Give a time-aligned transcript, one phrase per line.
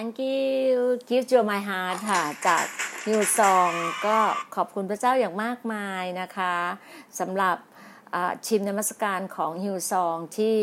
[0.00, 0.78] thank you
[1.10, 2.64] give you my heart ค่ะ จาก
[3.06, 3.70] ฮิวซอง
[4.06, 4.18] ก็
[4.56, 6.54] ขอบคุณพระเจ้าอย่างมากมายนะคะ
[7.20, 7.56] สำหรับ
[8.46, 10.56] ชิมนมัสการของฮิวซองที่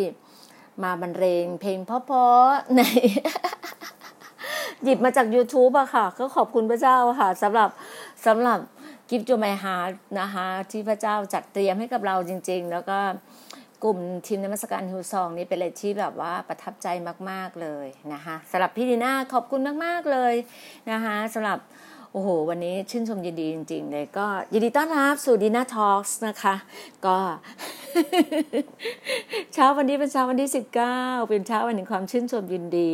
[0.83, 2.81] มาบรรเลงเพลงเพราะๆใน
[4.83, 7.69] หยิบมาจาก YouTube อะค่ะ ก็ขอบคุณพระเจ้าค่ะสำหรับ
[8.25, 8.59] สำหรับ
[9.09, 12.99] กิฟต์จูไมฮาร์นะคะที่พระเจ้าจัดเตรียมให้กับเราจริง ๆ แล้วก็
[13.87, 16.87] กลุ่มทีมนมัสการฮิวซองนี้เป็นอะไรที่แบบว่าประทับใจ
[17.29, 20.33] มาก ๆเลยนะคะสำหรับพี่ดีน่าขอบคุณมาก ๆเลย
[20.91, 21.59] นะคะสำหรับ
[22.11, 26.55] โอ้โห วันนี้ชื่นชมยินดีจริง ๆ เลยก็ยินดีต้อนรับสู่ดีน่า Talk นะคะ
[27.05, 27.17] ก็
[29.53, 30.49] เช้าวันนี้เป็นเช้าวันที่
[30.89, 32.91] 19 เป็นเช้าวันแห่งความชื่นชมยินดี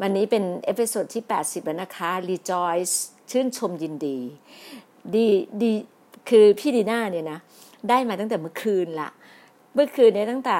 [0.00, 2.94] วันนี้เป็น episode ที่ 80 แล้วนะคะ Rejoice
[3.30, 4.18] ชื่นชมยินดี
[5.14, 5.26] ดี
[5.62, 5.72] ดี
[6.28, 7.38] คือพี่ดีน่าเนี่ยนะ
[7.88, 9.10] ได้มาตั้งแต่เมื่อคืนละ
[9.74, 10.56] เมื่อคืนเนี่ยตั้งแต่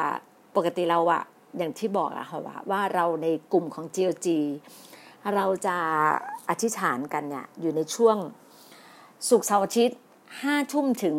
[0.57, 1.23] ปกติเราอะ
[1.59, 4.29] อย่างที่บอกอะค่ะว่าว่าเราในกลุ่มของ GLG
[5.35, 5.77] เราจะ
[6.49, 8.17] อธิษฐานกันเนี่ยอยู่ในช่วง
[9.29, 9.99] สุกเสาร์อาทิตย์
[10.43, 11.17] ห้าทุ่มถึง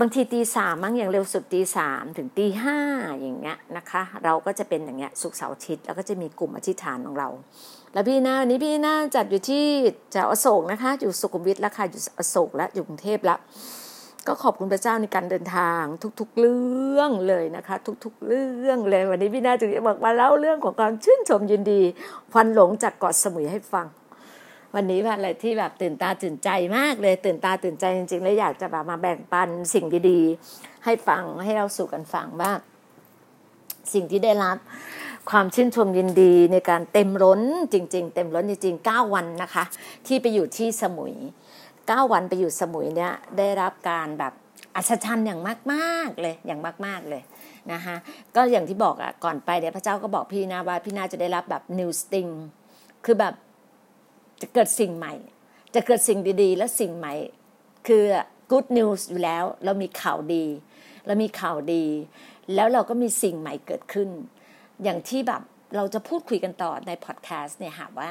[0.00, 2.78] บางทีตีสามมั้งอย่างเร็วสุดตีสามถึงตีห้า
[3.20, 7.28] อย่างเงี้ยนะคะ เราก็จะเป็นอย่างเงี้ยสุกเสาร์อาทิตย์แล้วก็จะมีกลุ่มอธิษฐานของเรา
[7.92, 9.64] แล้วพี่หน้านี้พี่หน้าจัดอยู่ที่
[10.14, 13.38] จะอโศกนะคะ อยู่สุขุมวิทแล้วค่ะอยู่อโศกแล้วอยู่กรุงเทพแล้ว
[14.28, 15.82] ก็ขอบคุณพระเจ้าในการเดินทาง
[16.20, 21.82] ทุกๆเรื่องเลยนะคะ ทุกๆเรื่องเลยวันนี้พี่นาจึงจะบอกมาเล่าเรื่องของความชื่นชมยินดี
[22.32, 23.86] ควันหลงจากเกาะสมุยให้ฟัง
[24.74, 32.52] วันนี้เป็นอะไรที่แบบตื่นตาตื่นใจมากเลยตื่นตาตื่นใจจริงๆแล้วอยากจะแบบมาแบ่งปันสิ่งดีๆ ให้ฟังให้เราสู่กันฟังว่า
[33.92, 34.56] สิ่งที่ได้รับ
[35.30, 37.40] ความชื่นชมยินดีในการเต็มล้น
[37.72, 39.64] จริง ๆ เต็มล้นจริงๆ9วันนะคะ
[40.06, 41.14] ที่ไปอยู่ที่สมุย
[41.90, 44.32] 9 วันไปอยู่สมุยเนี่ยได้รับการแบบ
[44.76, 45.40] อัศจรรย์อย่าง
[45.72, 47.22] มาก ๆ เลยอย่างมาก ๆ เลย
[47.72, 47.96] นะคะ
[48.36, 52.32] ก็อย่างที่บอกอะก่อนไปเนี่ยพระเจ้าก็บอกพี่นาว่าพี่นาจะได้รับแบบ new sting
[53.04, 53.34] คือแบบ
[54.42, 55.14] จะเกิดสิ่งใหม่
[55.74, 57.14] จะเกิดสิ่งดีๆ และสิ่งใหม่
[57.86, 58.04] คือ
[58.52, 60.44] good news อยู่แล้ว เรามีข่าวดี
[61.06, 61.84] เรามีข่าวดี
[62.54, 64.08] แล้วเราก็มีสิ่งใหม่เกิดขึ้น
[64.82, 65.42] อย่างที่แบบ
[65.76, 68.10] เราจะพูดคุยกันต่อในพอดแคสต์เนี่ยค่ะว่า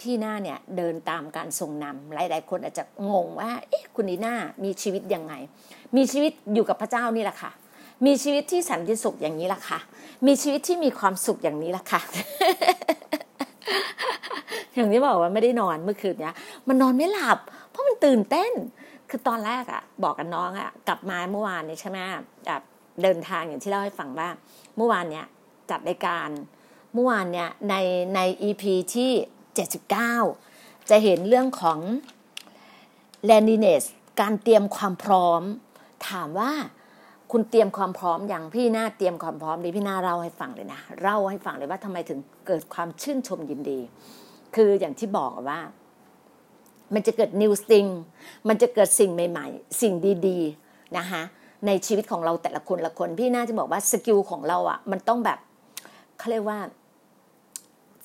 [0.00, 4.34] พี่หน้าเนี่ยเดินตามการทรงนำหลาย ๆ คนอาจจะงงว่าเอ๊ะคุณนีน่า
[4.64, 5.34] มีชีวิตยังไง
[5.96, 7.50] มีชีวิตอยู่กับพระเจ้านี่แหละค่ะ
[8.06, 9.78] มีชีวิตที่สันติสุขอย่างนี้ละค่ะ
[10.26, 12.00] มีชีวิตที่มีความสุขอย่างนี้ละค่ะ
[14.74, 16.34] อย่างที่บอกว่าไม่ได้นอนเมื่อคืนเนี้ย
[16.68, 17.38] มันนอนไม่หลับ
[17.70, 18.52] เพราะมันตื่นเต้น
[19.10, 21.98] คือตอนแรกอะบอกกับน้องอะกลับมาเมื่อวานนี้ใช่ไหม
[22.46, 22.62] แบบ
[23.02, 24.28] เดินทางอย่างที่เล่าให้ฟังว่า
[24.76, 25.26] เมื่อวานเนี้ย
[25.70, 26.28] จัดรายการ
[26.94, 27.74] เมื่อวานเนี้ยใน
[28.14, 29.12] ในอีพีที่
[29.56, 31.78] 79 จะเห็นเรื่องของ
[33.28, 33.82] readiness
[34.20, 35.42] การเตรียมความพร้อม
[36.08, 36.52] ถามว่า
[37.32, 43.80] คุณเตรียมความพร้อมอย่างพี่หน้าเตรียมความพร้อมดีพี่หน้าเล่าให้ฟังเลยนะเล่าให้ฟังเลยว่าทำไมถึงเกิดความชื่นชมยินดี
[44.54, 45.60] คืออย่างที่บอกว่า
[46.94, 47.90] มันจะเกิด new thing
[48.48, 49.94] มันจะเกิดสิ่งใหม่ ๆ สิ่ง
[50.28, 51.22] ดีๆนะคะ
[51.66, 55.38] ในชีวิตของเราแต่ละคนละคน พี่น่าจะบอกว่า skill ของเราอะ่ะมันต้องแบบ
[56.18, 56.58] เขาเรียกว่า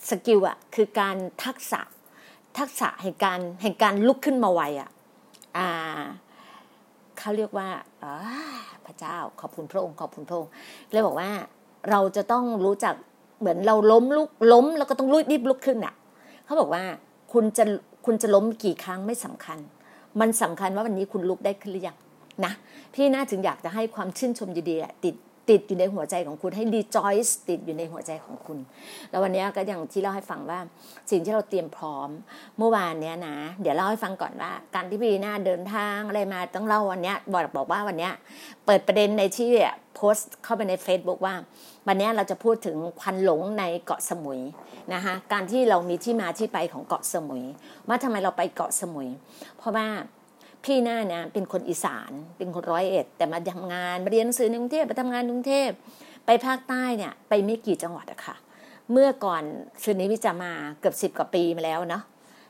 [0.10, 1.82] skill อะคือการทักษะ
[2.58, 4.90] ทักษะแห่งการแห่งการลุกขึ้นมาไวอะ
[5.58, 5.70] อ่า
[7.18, 7.68] เขาเรียกว่า
[8.86, 10.52] พระเจ้าขอบคุณพระองค์ขอบคุณพระองค์
[10.92, 11.30] เลยบอกว่า
[11.90, 12.96] เราจะต้องรู้จัก
[13.40, 15.94] เหมือนเราล้มลุกล้มแล้วก็ต้องลุกรีบลุกขึ้นอะ
[16.46, 16.84] เขาบอกว่า
[17.34, 17.64] คุณจะ
[18.06, 19.58] คุณจะล้มกี่ครั้งไม่สำคัญ
[20.20, 21.98] มันสำคัญว่าวันนี้คุณลุกได้ขึ้นหรือยัง
[22.46, 22.54] นะ
[22.94, 25.16] พี่น่าจึงอยากจะให้ความชื่นชมยินดีติด
[25.50, 28.58] ติดอยู่ในหัวใจของคุณให้ดีจอยส์ติดอยู่ในหัวใจของคุณ
[29.10, 30.60] แล้ววันนี้ก็อย่างที่เล่าให้ฟังว่า
[31.12, 32.10] สิ่งที่เราเตรียมพร้อม
[32.58, 38.10] เมื่อวานเนี้ยนะ เดี๋ยวเล่าให้ฟังก่อนว่า การที่พี่หน้าเดินทางอะไรมาต้องเล่าวันนี้บอกบอกว่าวันนี้
[38.66, 39.50] เปิดประเด็นในที่
[39.96, 41.36] โพสต์เข้าไปใน Facebook ว่า
[41.88, 44.42] วันนี้เราจะพูดถึงควันหลงในเกาะสมุย
[44.94, 47.44] นะคะการที่เรามีที่มาที่ไปของเกาะสมุย
[47.88, 49.10] ว่าทำไมเราไปเกาะสมุย
[49.58, 49.88] เพราะว่า
[50.66, 55.70] พี่น่าเนี่ยเป็นคนอีสาน เป็นคนร้อยเอ็ด แต่มาทำงานมาเรียนหนังสือในกรุงเทพไปทำงานกรุงเทพ
[56.26, 58.36] ไปภาคใต้เนี่ยไปไม่กี่จังหวัดอะค่ะ
[58.92, 59.44] เมื่อก่อน
[59.84, 62.04] ซึนามิจะมาเกือบสิบกว่าปีมาแล้วเนาะ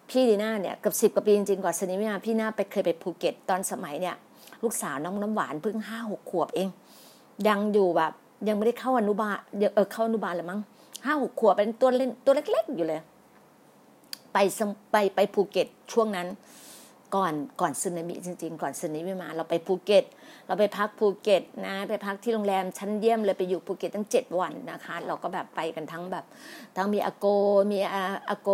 [0.09, 4.15] พี่ดีน่าเนี่ยเกือบสิบกว่าปีจริงๆก่อนซึนามิมาพี่น่าไปเคยไปภูเก็ตตอนสมัยเนี่ย
[4.63, 6.69] ลูกสาวน้องน้ำหวานเพิ่งห้าหกขวบเอง
[7.47, 8.13] ยังอยู่แบบ
[8.47, 9.35] ยังไม่ได้เข้าอนุบาล
[9.75, 10.59] เออเข้าอนุบาลเลยมั้ง
[11.05, 13.01] ห้าหกขวบเป็นตัวเล่นตัวเล็ก ๆ อยู่เลย
[14.33, 14.37] ไป
[14.91, 16.27] ไปไปภูเก็ตช่วงนั้น
[17.15, 20.05] ก่อนก่อนซึนามิจริง ๆ ก่อนซึนามิมา เราไปภูเก็ต
[20.47, 26.25] เราไปพักภูเก็ตนะ ไปพักที่โรงแรมชั้นเยี่ยมเลยไปอยู่ภูเก็ตตั้งเจ็ดวันนะคะ เราก็แบบไปกันทั้งแบบ
[26.75, 27.25] ทั้งมีอาโก
[27.71, 27.79] มี
[28.29, 28.49] อาโก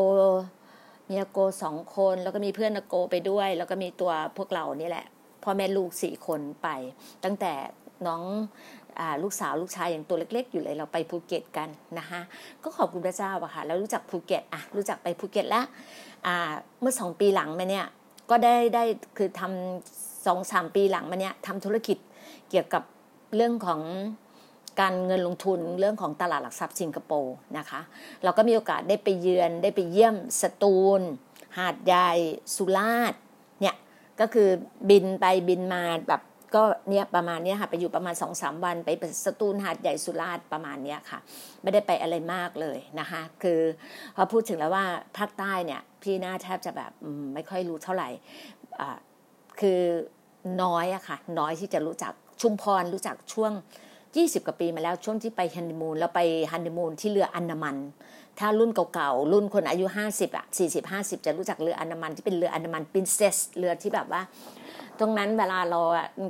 [1.10, 5.06] มีอาโกสองคน แล้วก็มีเพื่อนอาโกไปด้วย แล้วก็มีตัวพวกเรานี่แหละ
[5.44, 6.68] พ่อแม่ลูกสี่คนไป
[7.24, 7.54] ตั้งแต่
[8.08, 8.24] น้อง
[9.24, 12.22] ลูกสาวลูกชายอย่างตัวเล็ก ๆ อยู่เลยเราไปภูเก็ตกันนะคะ
[12.64, 15.66] ก็ขอบคุณพระเจ้าอะค่ะแล้วรู้จักภูเก็ตอะรู้จักไปภูเก็ตแล้ว
[16.82, 17.88] เมื่อสองปีหลังมาเนี่ย
[18.30, 18.84] ก็ได้ได้
[19.18, 21.98] คือทำสองสามปีหลังมาเนี้ยทำธุรกิจ
[22.50, 22.84] เกี่ยวกับ
[23.36, 23.82] เรื่องของ
[24.80, 27.82] การเงินลงทุนเรื่องของตลาดหลักทรัพย์สิงคโปร์นะคะ
[28.24, 31.02] เราก็มีโอกาสได้ไปเยือนได้ไปเยี่ยมสตูล
[31.58, 32.12] หาดใหญ่
[32.56, 33.20] สุราษฎร์
[33.62, 33.76] เนี่ย
[34.20, 34.50] ก็คือ
[34.90, 36.22] บินไปบินมาแบบ
[36.56, 38.90] ก็เนี่ยประมาณนี้ค่ะไปอยู่ประมาณสองสามวันไป
[39.26, 41.20] สตูลหาดใหญ่สุราษฎร์ประมาณนี้ค่ะ
[41.64, 43.60] ไม่ได้ไปอะไรมากเลยนะคะ คือ
[44.16, 44.86] พอพูดถึงแล้วว่า
[45.18, 46.92] ภาคใต้เนี่ยพี่น่าแทบจะแบบ
[47.34, 48.10] ไม่ค่อยรู้เท่าไหร่
[49.60, 49.82] คือ
[50.64, 53.52] น้อยอะค่ะ น้อยที่จะรู้จักชุมพรรู้จักช่วง
[54.00, 57.78] 20 กว่าปีมาแล้วช่วงที่ไปฮันนีมูนแล้วไปฮันนีมูนที่เรืออันดามัน
[58.40, 64.22] ถ้ารุ่นเก่าๆรุ่นคนอายุ 50อะ40 50 จะรู้จักเรืออันดามันที่เป็นเรืออันดามันปรินเซสเรือที่แบบว่า
[65.00, 65.80] ตรงนั้นเวลาเรา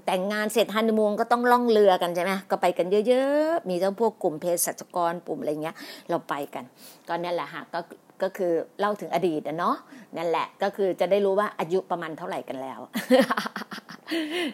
[0.06, 5.76] แต่งงานเสร็จฮันนีมูนก็ต้องล่องเรือกันใช่ไหมก็ไปกันเยอะๆ มีทั้งพวกกลุ่มเภสัชกรกลุ่มอะไรเงี้ย
[6.10, 6.64] เราไปกัน
[7.08, 7.80] ก็นั่นแหละฮะก็
[8.24, 9.76] ก็คือเล่าถึงอดีตนะเนาะ
[10.18, 12.80] นั่นแหละก็คือจะได้รู้ว่าอายุประมาณเท่าไหร่กันแล้ว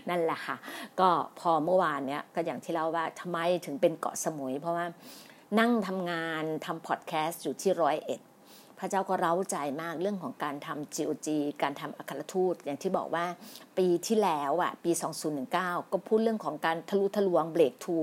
[0.10, 0.56] นั่นแหละค่ะ
[1.00, 4.86] ก็พอเมื่อวานเนี้ยก็อย่างที่เล่าว่าทำไมถึงเป็นเกาะสมุย เพราะว่า
[5.60, 8.22] นั่งทำงานทำพอดแคสต์อยู่ที่ร้อยเอ็ด
[8.84, 11.28] ระเจ้าก็เร้าใจมากเรื่องของการทำ GOG
[11.62, 13.26] การทำอัครทูต อย่างที่บอกว่า
[13.78, 14.92] ปีที่แล้วอะปี
[15.42, 15.54] 2019
[15.92, 17.98] ก็พูดเรื่องของการทะลุทะลวงเบรกทู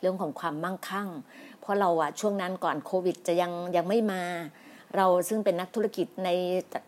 [0.00, 1.08] เรื่องของความมั่งคั่ง
[1.60, 4.24] เพราะเราอะช่วงนั้นก่อนโควิด จะยังยังไม่มา
[4.96, 6.28] เราซึ่งเป็นนักธุรกิจใน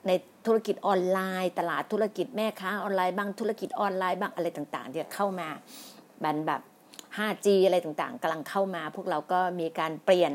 [0.06, 0.12] ใน
[0.46, 5.48] ธุรกิจออนไลน์ ตลาดธุรกิจแม่ค้าออนไลน์บ้างธุรกิจออนไลน์บ้างอะไรต่างๆเนี่ยเข้ามา
[6.22, 6.62] บันแบบ
[7.16, 10.32] 5G อะไรต่างๆกำลังเข้ามา พวกเราก็มีการเปลี่ยน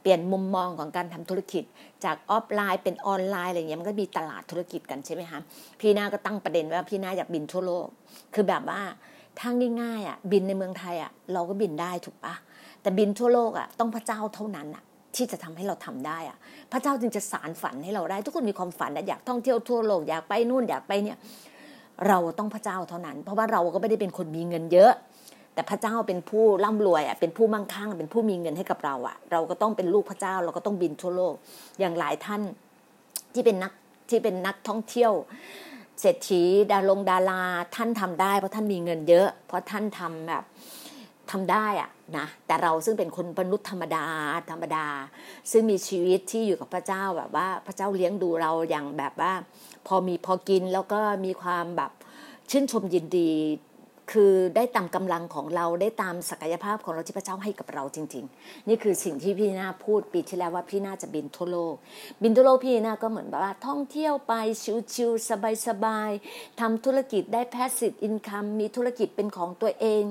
[0.00, 1.64] เปลี่ยนมุมมองของการทำธุรกิจ
[2.04, 5.40] จากออฟไลน์เป็นออนไลน์อะไรเงี้ยมันก็มีตลาดธุรกิจกันใช่ไหมคะ
[5.80, 7.86] พี่นาก็ตั้งประเด็นว่าพี่นาอยากบินทั่วโลก
[8.34, 8.80] คือแบบว่า
[9.40, 12.34] ทางง่ายๆอะบินในเมืองไทยอะเราก็บินได้ถูกปะ
[12.82, 14.82] แต่บินทั่วโลกอะต้องพระเจ้าเท่านั้นอะ
[15.16, 16.36] ที่จะทำให้เราทำได้อะ
[16.72, 21.18] พระเจ้าจึงจะสารฝันให้เราได้ ทุกคนมีความฝันอยากท่องเที่ยวทั่วโลกอยากไปนู่นอยากไปเนี่ย
[22.08, 24.92] เราต้องพระเจ้าเท่านั้น เพราะว่าเราก็ไม่ได้เป็นคนมีเงินเยอะ
[25.60, 31.34] แต่พระเจ้าเป็นผู้ร่ำรวยอะเป็นผู้มั่งคั่ง เป็นผู้มีเงินให้กับเราอะ เราก็ต้องเป็นลูกพระเจ้าเราก็ต้องบินทั่วโลก
[31.80, 32.42] อย่างหลายท่าน
[33.34, 33.72] ที่เป็นนัก
[34.08, 35.12] ที่เป็นนักท่องเที่ยว
[36.00, 37.42] เศรษฐีดาลงดารา
[37.76, 40.44] ท่านทำได้ เพราะท่านมีเงินเยอะ เพราะท่านทำแบบ
[41.30, 44.06] ทำได้อะนะแต่เราซึ่งเป็นคนมนุษย์ธรรมดา
[44.50, 44.86] ธรรมดา
[45.50, 49.32] ซึ่งมีชีวิตที่อยู่กับพระเจ้าแบบว่า พระเจ้าเลี้ยงดูเราอย่างแบบว่า
[49.86, 51.92] พอมีพอกินแล้วก็มีความแบบ
[52.50, 53.32] ชื่นชมยินดี
[54.12, 61.74] คือได้ตามกำลังของเราได้ตามศักยภาพของเราที่พระเจ้าให้กับเราจริง ๆ นี่คือสิ่งที่พี่นาพูดปีที่แล้วว่าพี่นาจะบินทั่วโลก
[62.22, 64.34] บินทั่วโลกพี่นาก็เหมือนแบบว่าท่องเที่ยวไป
[64.94, 65.28] ชิวๆ
[65.66, 70.02] สบายๆทำธุรกิจได้ passive income มีธุรกิจเป็นของตัวเอง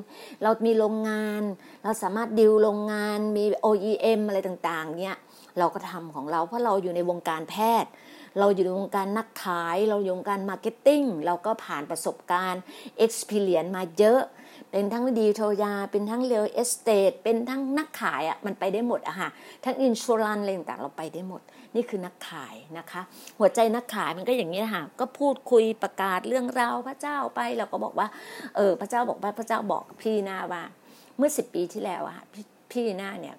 [0.43, 1.43] เรามีโรงงาน
[1.83, 5.17] เราสามารถดิวโรงงานมี OEM อะไรต่างๆเนี่ย
[5.59, 7.91] เราก็ทำของเราเพราะเราอยู่ในวงการแพทย์
[8.39, 12.61] เราอยู่ในวงการนักขาย เราอยู่วงการ marketing เราก็ผ่านประสบการณ์
[13.05, 14.21] experience มาเยอะ
[14.71, 19.29] เป็นทั้ง detail ยา เป็นทั้ง real estate เป็นทั้งนักขายอะ่ะมันไปได้หมดอะค่ะ
[19.65, 21.41] ทั้ง insurance อะไรต่างๆเราไปได้หมด
[21.75, 23.01] นี่คือนักขายนะคะ
[23.39, 28.07] หัวใจนักขายมันก็อย่างนี้ค่ะก็พูดคุยประกาศเรื่องราวพระเจ้าไปเราก็บอกว่า
[28.55, 30.63] เออพระเจ้าบอกว่าพระเจ้าบอกพี่นาว่า
[31.17, 33.35] เมื่อสิบปีที่แล้วอะพี่พี่นาเนี่ย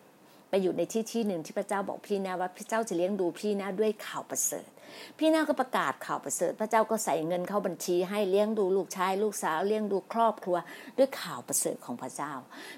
[0.51, 4.71] ไปอยู่ในที่ที่หนึ่งที่พระเจ้าบอกพี่นาว่าพระเจ้าจะเลี้ยงดูพี่นาด้วยข่าวประเสริฐ
[5.19, 10.57] พี่นาก็ประกาศข่าวประเสริฐ พระเจ้าก็ใส่เงินเข้าบัญชีให้เลี้ยงดูลูกชายลูกสาวเลี้ยงดูครอบครัว
[10.99, 12.33] ด้วยข่าวประเสริฐของพระเจ้า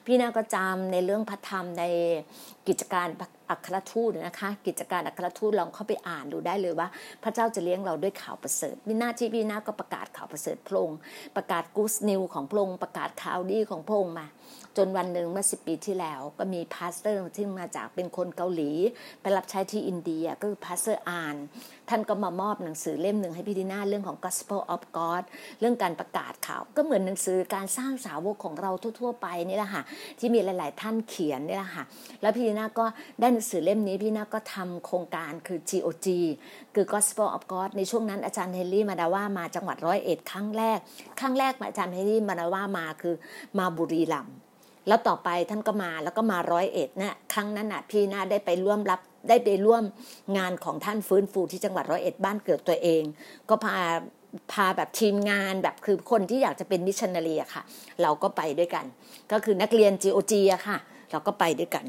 [0.07, 1.85] พี่นาก็จำในเรื่องพระธรรมใน
[2.69, 3.09] กิจการ
[3.51, 6.89] อัครทูตนะคะ กิจการอัครทูตลองเข้าไปอ่านดูได้เลยว่า
[7.25, 10.99] พระเจ้าจะเลี้ยงเราด้วยข่าวประเสริฐมีหน้าที่พี่นาก็ประกาศข่าวประเสริฐพระองค์
[11.37, 14.27] ประกาศกูสนิวของพระองค์ประกาศข่าวดีของพระองค์มา
[14.77, 18.71] จนวันหนึ่งเมื่อสิบปีที่แล้ว ก็มี pastor ที่มาจากเป็นคนเกาหลี
[19.21, 21.37] ไปรับใช้ที่อินเดียก็คือ pastor อาน
[21.89, 25.23] ท่านก็มามอบหนังสือเล่มหนึ่งให้พี่ดีน่าเรื่องของ Gospel of God
[25.61, 29.83] เรื่องการประกาศข่าว ก็เหมือนหนังสือการสร้างสาวกของเราทั่ว ๆ ไปนี่แหละค่ะ
[30.19, 31.85] ที่มีหลาย ๆ ท่านเขียนนี่แหละค่ะ
[32.23, 32.87] แล้วพี่ดีน่าก็
[33.21, 36.07] ได้หนังสือเล่มนี้พี่น่าก็ทำโครงการคือ GOG
[36.75, 40.79] คือ Gospel of God ในช่วงนั้นอาจารย์เฮนรี่มาดาว่ามาจังหวัดร้อยเอ็ดครั้งแรก
[41.21, 43.15] ครั้งแรกอาจารย์เฮนรี่มาดาว่ามาคือ
[43.59, 44.37] มาบุรีรัมย์
[44.89, 49.85] แล้วต่อไปท่านก็มาแล้วก็มาร้อยเอ็ดนะครั้งนั้นน่ะพี่น่าได้ไปร่วมรับ ได้ไปร่วม
[50.39, 53.03] งานของท่านฟื้นฟูที่จังหวัดร้อยเอ็ดบ้านเกิดตัวเอง
[53.49, 53.77] ก็พา
[54.53, 57.63] พาแบบทีมงานแบบคือคนที่อยากจะเป็นมิชชันนารีอะค่ะ
[58.03, 58.85] เราก็ไปด้วยกัน
[59.33, 60.79] ก็คือนักเรียน GOG อะค่ะ
[61.11, 61.87] เราก็ไปด้วยกัน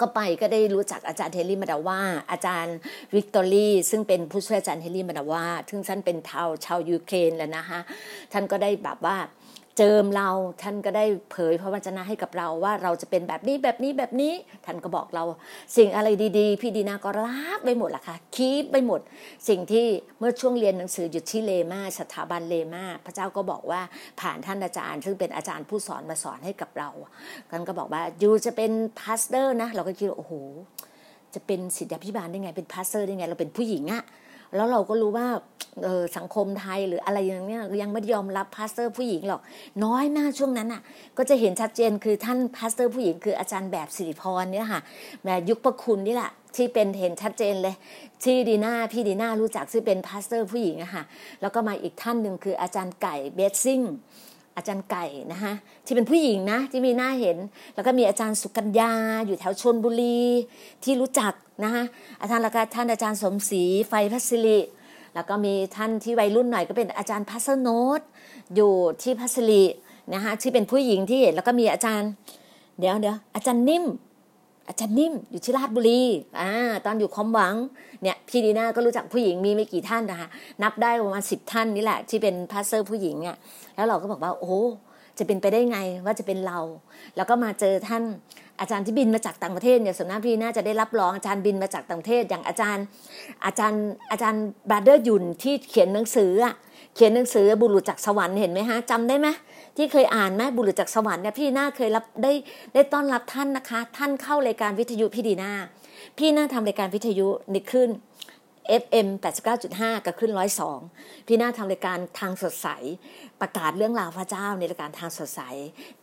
[0.00, 2.76] ก็ไปก็ได้รู้จักอาจารย์เฮนรี่มาดาว่าอาจารย์
[3.14, 7.80] วิกตอรี่ซึ่งเป็นผู้ช่วยอาจารย์เฮนรี่มาดาว่าซึ่งท่านเป็นชาวชาวยูเครนแล้วนะคะ
[8.32, 9.16] ท่านก็ได้แบบว่า
[9.76, 10.30] เจิมเรา
[10.62, 14.32] ท่านก็ได้เผยพระวจนะให้กับเราว่าเราจะเป็นแบบนี้แบบนี้แบบนี้
[14.66, 15.24] ท่านก็บอกเรา
[15.76, 16.08] สิ่งอะไร
[16.38, 19.00] ดีๆ พี่ดีนาก็รับไปหมดละค่ะ keep ไปหมด
[19.48, 19.86] สิ่งที่
[20.18, 23.80] เมื่อช่วงเรียนหนังสืออยู่ที่เรมาสถาบันเรมาพระเจ้าก็บอกว่า
[24.20, 26.90] ผ่านท่านอาจารย์ ซึ่งเป็นอาจารย์ผู้สอนมาสอนให้กับเรา
[27.50, 30.34] ท่านก็บอกว่า you จะเป็น pastor นะ เราก็คิดโอ้โห
[31.34, 34.04] จะเป็นศิษยาพิบาลได้ไงเป็น pastor ได้ไง เราเป็นผู้หญิงอะ
[34.56, 35.28] แล้วเราก็รู้ว่า
[35.84, 39.40] เออสังคมไทยหรืออะไรอย่างเนี้ยยังไม่ยอมรับ pastor ผู้หญิงหรอก
[39.84, 40.82] น้อยมากช่วงนั้นอะ
[41.18, 44.80] ก็จะเห็นชัดเจนคือท่าน pastor ผู้หญิงคืออาจารย์แบบสิริพรเนี่ยค่ะ
[45.24, 47.74] แบบยุคพระคุณนี่แหละที่เป็นเห็นชัดเจนเลย
[48.24, 51.02] ที่ดีน่าพี่ดีน่ารู้จักซึ่งเป็น pastor ผู้หญิงอะค่ะ
[51.40, 53.80] แล้วก็มาอีกท่านหนึ่งคืออาจารย์ไก่ Blessing
[54.56, 55.52] อาจารย์ไก่นะคะ
[55.86, 57.38] ที่เป็นผู้หญิงนะที่มีหน้าเห็น
[57.74, 58.92] แล้วก็มีอาจารย์สุกัญญา
[59.26, 60.22] อยู่แถวชนบุรี
[60.84, 61.32] ที่รู้จัก
[61.64, 61.84] นะคะ
[62.20, 64.58] อาจารย์ละกท่านอาจารย์สมศรีไฟพัสริ
[65.14, 68.00] แล้วก็มีท่านที่วัยรุ่นหน่อยก็เป็นอาจารย์พัสโนต
[68.54, 69.64] อยู่ที่พัสริ
[70.14, 72.10] นะคะที่เป็นผู้หญิงที่เห็นแล้วก็มีอาจารย์
[72.78, 73.84] เดี๋ยวเดี๋ยวอาจารย์นิ่ม
[74.68, 76.02] อาจารย์นิ่มอยู่ที่ราชบุรี
[76.40, 76.50] อ่า
[76.84, 77.54] ตอนอยู่คอมหวัง
[78.02, 80.28] เนี่ยพี่ดีน่าก็รู้จักผู้หญิงมีไม่กี่ท่านนะคะ
[80.62, 83.36] นับได้ประมาณสิบท่านนี่แหละ ที่เป็น pastor ผู้หญิงอะ
[83.74, 84.60] แล้วเราก็บอกว่าโอ้
[85.18, 86.58] จะเป็นไปได้ไงว่าจะเป็นเรา
[87.16, 88.02] แล้วก็มาเจอท่าน
[88.60, 92.84] อาจารย์ที่บินมาจากต่างประเทศเนี่ยส่วนมากพี่น่าจะได้รับรองอาจารย์บินมาจากต่างประเทศ อย่างอาจารย์
[93.44, 96.32] อาจารย์อาจารย์ Brother Yun ที่เขียนหนังสือ
[96.94, 99.28] เขียนหนังสือบุรุษจากสวรรค์เห็นไหมฮะจำได้ไหม
[99.76, 102.32] ที่เคยอ่านไหมบุรุษจากสวรรค์เนี่ยพี่นาเคยรับได้
[102.74, 105.52] ได้ต้อนรับท่านนะคะ ท่านเข้ารายการวิทยุพี่ดีนา
[106.18, 107.88] พี่น่าทำรายการวิทยุในขึ้น
[108.82, 109.08] FM
[109.56, 110.32] 89.5 กับขึ้น
[110.78, 112.68] 102 พี่น่าทำรายการทางสดใส
[113.40, 115.40] ประกาศเรื่องราวพระเจ้าในรายการทางสดใส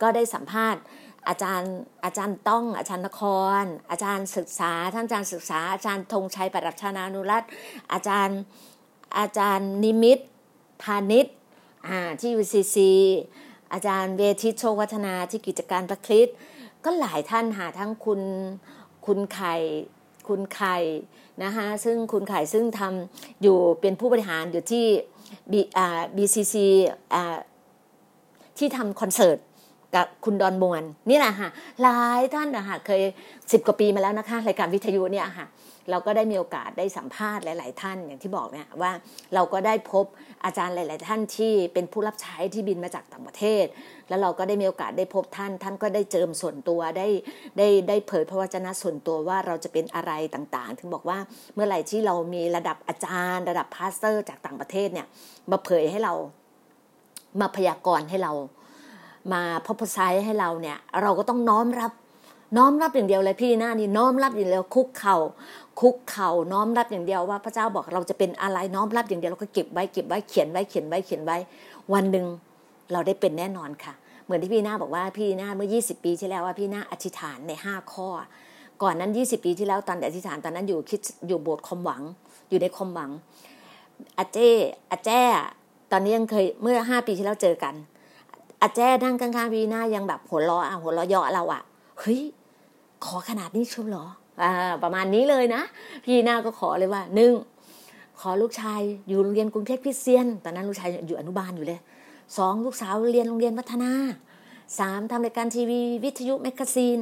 [0.02, 0.82] ก็ได้สัมภาษณ์
[1.28, 3.22] อาจารย์อาจารย์ต้องอาจารย์นค
[3.60, 7.42] ร อาจารย์ศึกษา ท่านอาจารย์ศึกษา อาจารย์ธงชัยประดับชานานุรัต
[7.92, 8.38] อาจารย์
[9.18, 10.18] อาจารย์นิมิต
[10.82, 11.34] พาณิชย์
[12.20, 12.76] ที่ UCC
[13.74, 16.28] อาจารย์เวทิตโชควัฒนาที่กิจการประคลิต
[16.84, 18.20] ก็หลายท่านหาทั้งคุณ
[19.06, 19.54] คุณไข่
[20.28, 20.76] คุณไข่
[21.44, 24.84] นะคะซึ่งคุณไข่ซึ่งทำอยู่เป็นผู้บริหารอยู่ที่
[25.52, 25.60] บี
[26.16, 26.66] บีซีซี
[28.58, 29.38] ที่ทำคอนเสิร์ต
[29.94, 31.48] กับคุณดอนบวนนี่แหละค่ะ
[31.82, 33.02] หลายท่านนะคะเคย
[33.52, 35.46] สิบกว่าปีมาแล้วนะคะรายการวิทยุเนี่ยค่ะ
[35.90, 38.92] เราก็ได้มีโอกาสได้สัมภาษณ์หลาย ๆ ท่านอย่างที่บอกเนี่ยว่า
[39.34, 40.04] เราก็ได้พบ
[40.44, 43.64] อาจารย์หลาย ๆ ท่านที่เป็นผู้รับใช้ที่บินมาจากต่างประเทศ
[44.08, 47.08] แล้วเราก็ได้มีโอกาสได้พบท่าน ท่านก็ได้เจิมส่วนตัวได้
[47.58, 51.18] ได้ได้เผยพระวจนะส่วนตัวว่าเราจะเป็นอะไรต่าง ๆ ถึงบอกว่า
[51.54, 55.06] เมื่อไหร่ที่เรามีระดับอาจารย์ ระดับ pastor จากต่างประเทศเนี่ย
[55.50, 56.14] มาเผยให้เรา
[57.40, 58.32] มาพยากรณ์ให้เรา
[59.32, 61.92] มา prophesy ให้เราเนี่ยเราก็ต้องน้อมรับ
[62.56, 65.16] น้อมรับอย่างเดียวเลยพี่น่านี่น้อมรับอย่างเดียวคุกเข่า
[65.80, 71.36] คุกเข่าน้อมรับอย่างเดียวว่าพระเจ้าบอกเราจะเป็นอะไรน้อมรับอย่างเดียวเราก็เก็บไว้เก็บไว้เขียนไว้เขียนไว้เขียนไว้
[71.92, 72.26] วันหนึ่ง
[72.92, 78.08] เราได้เป็นแน่นอนค่ะ เหมือนที่พี่หน้าบอกว่าพี่หน้าเมื่อ 20 ปีที่แล้วว่าพี่หน้าอธิษฐานใน 5 ข้อ
[78.82, 82.02] ก่อนนั้น 20 ปีที่แล้วตอนอธิษฐานตอนนั้นอยู่คิดอยู่โบสถ์ความหวัง
[82.48, 83.10] อยู่ในความหวัง
[84.18, 84.50] อาเจ้
[84.90, 85.22] อาแจ้
[85.92, 87.74] ตอนนี้ยังเคยเมื่อ 5 ปีที่แล้วเจอกัน
[88.62, 91.62] อาแจ้นั่งข้างๆพี่หน้ายังแบบหัวเราะอะหัวเราะเยาะเราอะ
[92.00, 92.22] เฮ้ย
[93.06, 94.06] ขอขนาดนี้ชุบเหรอ
[94.42, 95.62] อ่าประมาณนี้เลยนะ
[96.04, 97.32] พี่หน้าก็ขอเลยว่าหนึ่ง
[98.20, 101.80] ขอลูกชายอยู่โรงเรียนกรุงเทพพิเศียนตอนนั้นลูกชายอยู่อนุบาลอยู่เลย
[102.36, 103.92] สองลูกสาวเรียนโรงเรียนวัฒนา
[104.78, 106.98] สามทำรายการทีวีวิทยุแมกกาซีน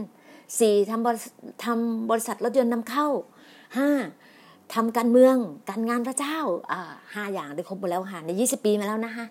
[0.59, 1.21] สี่ทำบริ
[1.65, 3.09] ทำบริษัทรถยนต์นำเข้า
[3.79, 3.91] ห้า
[4.75, 5.37] ทำการเมือง
[5.71, 6.39] การงานพระเจ้า
[7.15, 9.25] ห้าอย่างได้ครบหมดแล้วค่ะในยี่สิบปีมาแล้วนะคะ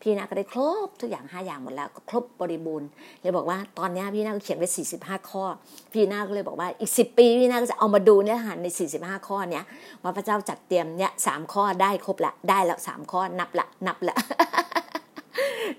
[0.00, 2.88] พี่นาก็ได้ครบทุกอย่างห้าอย่างหมดแล้วครบบริบูรณ์
[3.20, 5.44] เลยบอกว่าตอนนี้พี่นาก็เขียนไว้สี่สิบห้าข้อ
[5.92, 9.64] พี่นาก็เลยบอกว่าอีกสิบปีพี่นาก็จะเอามาดูเนี่ยค่ะในสี่สิบห้าข้อเนี้ย
[10.02, 14.16] ว่าพระเจ้าจัดเตรียมเนี่ยสามข้อได้ครบละได้แล้วสามข้อนับละนับละ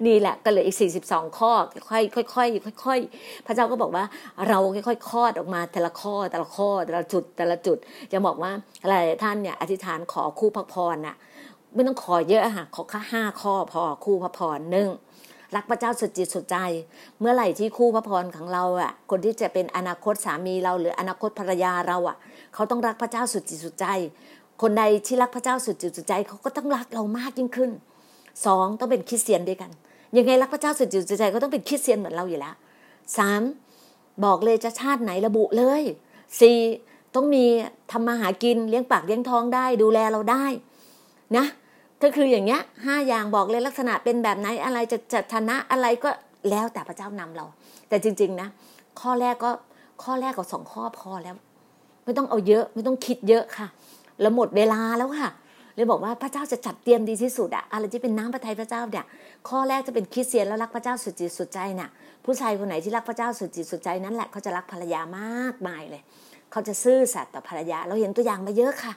[0.05, 1.51] นี่แหละก็เหลืออีก 42 ข้อ
[1.89, 2.99] ค่อยๆค่อยค่อย
[3.45, 4.05] พระเจ้าก็บอกว่า
[4.47, 7.77] เราค่อยๆคลอดออกมาแต่ละข้อแต่ละข้อแต่ละจุดแต่ละจุด
[8.11, 8.51] จะบอกว่า
[8.83, 11.15] อะไรท่านเนี่ยอธิษฐานขอคู่พระพรน่ะ
[11.73, 14.89] ไม่ต้องขอเยอะค่ะขอแค่ห้าข้อพอคู่พระพรหนึ่ง
[15.55, 16.57] รักพระเจ้าสุดจิตสุดใจ
[17.19, 22.17] เมื่อไหร่ที่คู่พระพรของเราอะ คนที่จะเป็นอนาคตสามีเราหรืออนาคตภรรยาเราอะ
[22.53, 23.87] เขาต้องรักพระเจ้าสุดจิตสุดใจ
[24.61, 27.71] คนใดที่รักพระเจ้าสุดจิตสุดใจ เขาก็ต้องรักเรามากยิ่งขึ้น
[28.45, 29.71] สองต้องเป็นคริสเตียนด้วยกัน
[30.17, 32.55] ยังไงรักพระเจ้าสุดจิตสุดใจก็ต้องเป็นคริสเตียนเหมือนเราอยู่แล้ว
[33.17, 33.41] สาม
[34.25, 35.81] บอกเลยจะชาติไหนระบุเลย
[36.39, 36.57] สี่
[37.15, 37.45] ต้องมี
[37.91, 40.45] ทำมาหากินเลี้ยงปากเลี้ยงท้องได้ ดูแลเราได้
[41.37, 41.45] นะ
[42.03, 46.09] ก็คืออย่างเงี้ยห้าอย่างบอกเลยลักษณะเป็นแบบไหนอะไรจะจะฐานะอะไรก็
[46.49, 47.45] แล้วแต่พระเจ้านำเรา
[47.89, 48.47] แต่จริง ๆนะ
[48.99, 49.51] ข้อแรกก็
[50.03, 51.35] ข้อแรกก็สองข้อพอแล้ว
[52.03, 53.67] ไม่ต้องเอาเยอะ ไม่ต้องคิดเยอะค่ะ
[54.21, 55.29] แล้วหมดเวลาแล้วค่ะ
[55.79, 59.05] เลยบอกว่าพระเจ้าจะจัดเตรียมดีที่สุดอะอะไรที่เป็นน้ำพระทัยพระเจ้าเนี่ย
[59.49, 61.89] ข้อแรกจะเป็นคริสเตียนแล้วรักพระเจ้าสุดจิตสุดใจน่ะ
[62.25, 66.01] ผู้ชายคนไหนที่รักพระเจ้าสุดจิตสุดใจนั่นแหละเขาจะรักภรรยามากมายเลย
[66.51, 68.93] เขาจะซื่อสัตย์ต่อภรรยา เราเห็นตัวอย่างมาเยอะค่ะ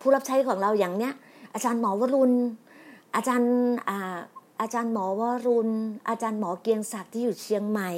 [0.00, 1.12] ผู้รับใช้ของเราอย่างเนี้ย
[1.54, 2.32] อาจารย์หมอวรุณ
[3.14, 3.52] อาจารย์
[3.88, 3.98] อา
[4.60, 5.70] อาจารย์หมอวรุณ
[6.08, 7.90] อาจารย์หมอเกียงศักดิ์ที่อยู่เชียงใหม่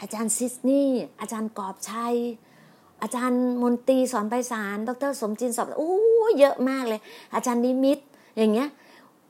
[0.00, 0.88] อาจารย์ซิสนี่
[1.20, 2.14] อาจารย์กอบชัย
[3.02, 5.94] อาจารย์มนตรีสอนไปสารดรสมจินสอบโอ้
[6.38, 7.00] เยอะมากเลย
[7.34, 7.98] อาจารย์นิมิต
[8.38, 8.68] อย่างเงี้ย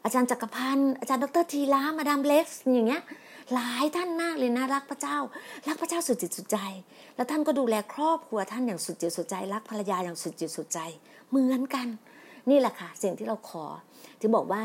[0.05, 3.03] อาจารย์จักรพันธ์อาจารย์ดรทีลามาดามเล็กอย่างเงี้ย
[3.55, 5.18] หลายท่านมากเลยนะรักพระเจ้า
[5.68, 6.59] รักพระเจ้าสุดจิตสุดใจ
[7.16, 10.79] แล้วท่านก็ดูแลครอบครัวท่านอย่างสุดจิตสุดใจ รักภรรยาอย่างสุดจิตสุดใจ
[11.31, 11.87] เหมือนกัน
[12.50, 13.64] นี่แหละค่ะ สิ่งที่เราขอ
[14.20, 14.62] ถึงบอกว่า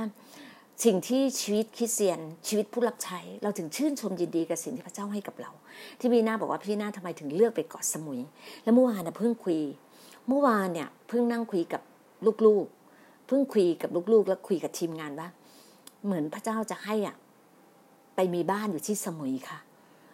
[0.86, 5.52] สิ่งที่ชีวิตคริสเตียนชีวิตผู้รับใช้ เราถึงชื่นชมยินดีกับสิ่งที่พระเจ้าให้กับเรา
[6.00, 8.20] ที่พี่นาบอกว่าพี่นาทำไมถึงเลือกไปเกาะสมุย
[8.64, 9.60] แล้วเมื่อวานน่ะเพิ่งคุย
[10.28, 11.82] เมื่อวานเนี่ยเพิ่งนั่งคุยกับ
[12.46, 15.28] ลูกๆ เพิ่งคุยกับลูกๆ แล้วคุยกับทีมงานว่า
[16.06, 17.16] เหมือนพระเจ้าจะให้อะ
[18.16, 19.60] ไปมีบ้านอยู่ที่สมุยค่ะ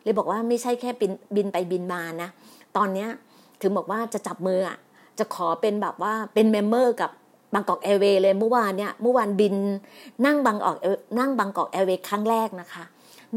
[0.03, 2.29] เลยบอกว่าไม่ใช่แค่บินบินไปบินมานะ
[2.77, 3.09] ตอนเนี้ย
[3.61, 4.77] ถึงบอกว่าจะจับมืออะ
[5.19, 7.11] จะขอเป็นแบบว่าเป็น member กับ
[7.55, 9.55] บางกอกแอร์เวย์เลยเมื่อวานเนี่ยเมื่อวานบิน
[10.25, 10.77] นั่งบางกอก
[11.19, 12.83] นั่งบางกอกแอร์เวย์ครั้งแรกนะคะ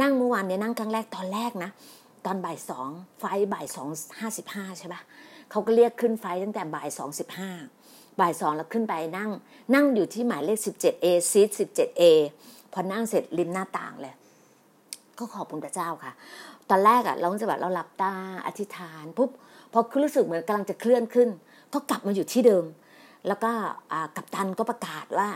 [0.01, 1.71] นั่งเมื่อวานเนี่ยนั่งครั้งแรกตอนแรกนะ
[2.27, 2.89] ตอนบ่ายสอง
[3.21, 3.89] ไฟบ่ายสอง
[4.21, 5.01] ห้าสิบห้าใช่ปะ
[5.51, 7.51] เขาก็เรียกขึ้นไฟตั้งแต่บ่ายสองสิบห้า
[8.21, 9.31] บ่ายสองแล้วขึ้นไปนั่ง
[9.75, 12.03] นั่งอยู่ที่หมายเลขสิบเจ็ด A seat สิบเจ็ด A
[12.73, 14.15] พอนั่งเสร็จริมหน้าต่างเลย
[15.19, 16.13] ก็ขอบคุณพระเจ้าค่ะ
[16.71, 18.13] ตอนแรกอะเราจะแบบเราหลับตา
[18.47, 19.31] อธิษฐานปุ๊บ
[19.73, 21.29] พอรู้สึกเหมือนกำลังจะเคลื่อนขึ้น
[21.73, 22.65] ก็กลับมาอยู่ที่เดิม
[23.27, 23.53] แล้วก็
[24.17, 25.29] กัปตันก็ประกาศว่า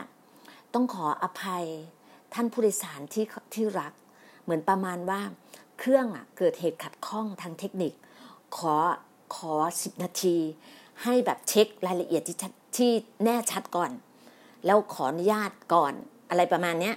[0.74, 1.64] ต้องขออภัย
[2.34, 3.92] ท่านผู้โดยสารที่ที่รัก
[4.42, 5.20] เหมือนประมาณว่า
[5.78, 7.92] เครื่องอะเกิดเหตุขัดข้องทางเทคนิค
[8.56, 8.74] ขอ
[9.36, 10.36] ขอสิบนาที
[11.02, 12.36] ให้แบบเช็ครายละเอียดที่
[12.76, 12.90] ที่
[13.24, 13.90] แน่ชัดก่อน
[14.66, 15.92] แล้วขออนุญาตก่อน
[16.30, 16.94] อะไรประมาณเนี้ย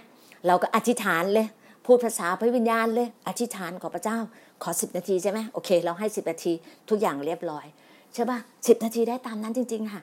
[0.48, 1.48] เราก็อธิษฐานเลย
[1.86, 4.18] พูดภาษาพระวิญญาณเลย อธิษฐานขอพระเจ้า
[4.64, 6.54] ขอสิบนาทีใช่ไหมโอเค เราให้สิบนาที
[6.90, 7.66] ทุกอย่างเรียบร้อย
[8.14, 10.02] ใช่ป่ะสิบนาทีได้ตามนั้นจริง ๆ ค่ะ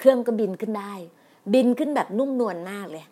[0.00, 0.92] เครื่องก็บินขึ้นได้
[1.54, 3.04] บินขึ้นแบบนุ่มนวลมากเลย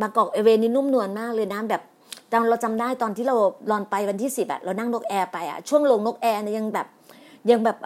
[0.00, 1.82] บางกอกเอเวนี่นุ่มนวลมากเลยนะแบบ
[2.30, 3.36] ตอนเราจำได้ตอนที่เรา
[3.70, 6.86] ลอนไปวันที่สิบอะเรานั่งนกแอร์ไปอะช่วงลงนกแอร์เนี่ยยังแบบ
[7.50, 7.76] ยังแบบ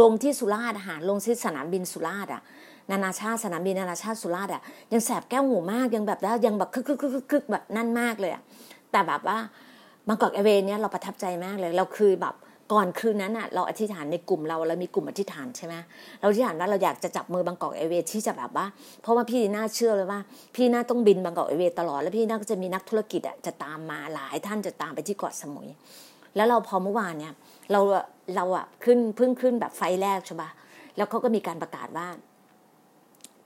[0.00, 2.42] ลงที่สุราษฎร์อาหารลงที่สนามบินสุราษฎร์อะ
[2.90, 8.42] นานาชาติสนามบินนานาชาติสุราษฎร์อะยังแสบแก้วหูมากยังแบบแล้วยังแบบคึกคึกคึกคึกแบบนั่นมากเลยอะ
[8.90, 9.38] แต่แบบว่า
[10.08, 12.34] บางกอกเอเวเนี่ยเราประทับใจมากเลย เราคือแบบ
[12.72, 15.74] ก่อนคืนนั้นอะเราอธิษฐานในกลุ่มเราเรามีกลุ่มอธิษฐานใช่ไหม
[16.20, 18.66] เราอธิษฐานว่าเราอยากจะจับมือบางกอกเอเวที่จะแบบว่า
[19.02, 20.20] เพราะว่าพี่น่าเชื่อเลยว่า
[20.54, 25.68] พี่น่าต้องบินบางกอกเอเวตลอด แล้วพี่น่าก็จะมีนักธุรกิจอะจะตามมาหลายท่านจะตามไปที่เกาะสมุย
[26.36, 27.34] แล้วเราพอเมื่อวานเนี่ย
[27.72, 27.80] เรา
[28.36, 30.50] เราอะขึ้นเพิ่งขึ้นแบบไฟแรกใช่ปะ
[30.96, 32.06] แล้วเขาก็มีการประกาศว่า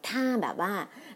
[0.08, 0.72] ถ้าแบบว่า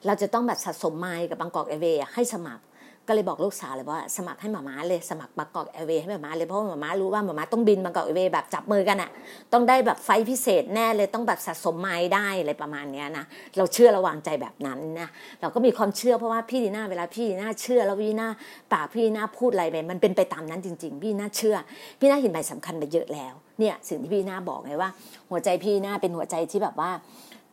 [0.06, 2.64] เราจะต้องแบบสะสมไมล์กับบางกอกเอเวให้สมัคร
[3.08, 9.10] ก็เลยบอกลูกสาวเลยว่าสมัครให้หมาม้าเลยสมัครบางกอกแอร์เวย์ให้หมาม้าเลยเพราะหมาม้ารู้ว่าหมาม้าต้องบินบางกอกแอร์เวย์แบบจับมือกันอะ
[9.52, 13.24] ต้องได้แบบไฟพิเศษแน่เลยต้องแบบสะสมไม้ได้อะไรประมาณนี้นะ
[13.56, 15.08] เราเชื่อระวางใจแบบนั้นนะ
[15.40, 18.28] เราก็มีความเชื่อเพราะว่าพี่ดีน่าเวลาพี่ดีน่าเชื่อแล้วพี่น่า
[18.72, 21.56] ปากพี่ดีน่าพูดอะไรไปมันเป็นไปตามนั้นจริง ๆ พี่น่าเชื่อ
[22.00, 24.90] พี่น่าเห็นใบสำคัญไปเยอะแล้วเนี่ยสิ่งที่พี่น่าบอกไงว่า
[25.30, 26.90] หัวใจพี่น่าเป็นหัวใจที่แบบว่า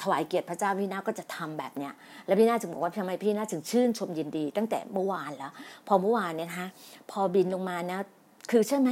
[0.01, 1.93] ถวายเกียรติพระเจ้าพี่นาก็จะทำแบบเนี้ย
[2.25, 5.51] แล้วพี่นาจึงบอกว่าทำไมพี่นาถึงชื่นชมยินดี ตั้งแต่เมื่อวานแล้ว
[5.87, 6.69] พอเมื่อวานเนี่ยนะคะ
[7.11, 7.99] พอบินลงมานะ
[8.51, 8.89] คือใช่ไหม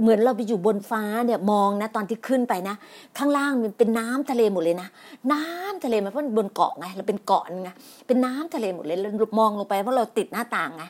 [0.00, 2.74] เหมือนเราไปอยู่บนฟ้าเนี่ยมองนะตอนที่ขึ้นไปนะ
[3.18, 4.88] ข้างล่างมันเป็นน้ำทะเลหมดเลยนะ
[5.32, 7.70] น้ำทะเลมันเพราะบนเกาะไงเราเป็นเกาะไง
[8.06, 10.84] เป็นน้ำทะเลหมดเลยเรามองลงไปเพราะเราติดหน้าต่างไง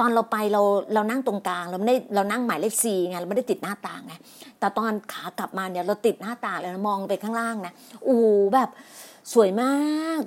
[0.00, 0.62] ตอนเราไปเรา
[0.94, 4.14] เรานั่งตรงกลางเราไม่ได้เรานั่งหมายเลขสี่ไงเราไม่ได้ติดหน้าต่างไง
[4.58, 7.72] แต่ตอนขากลับมาเนี่ยเราติดหน้าต่างเลยมองไปข้างล่างนะ
[8.06, 8.18] อู้
[8.54, 8.70] แบบ
[9.32, 9.74] สวยมา
[10.18, 10.20] ก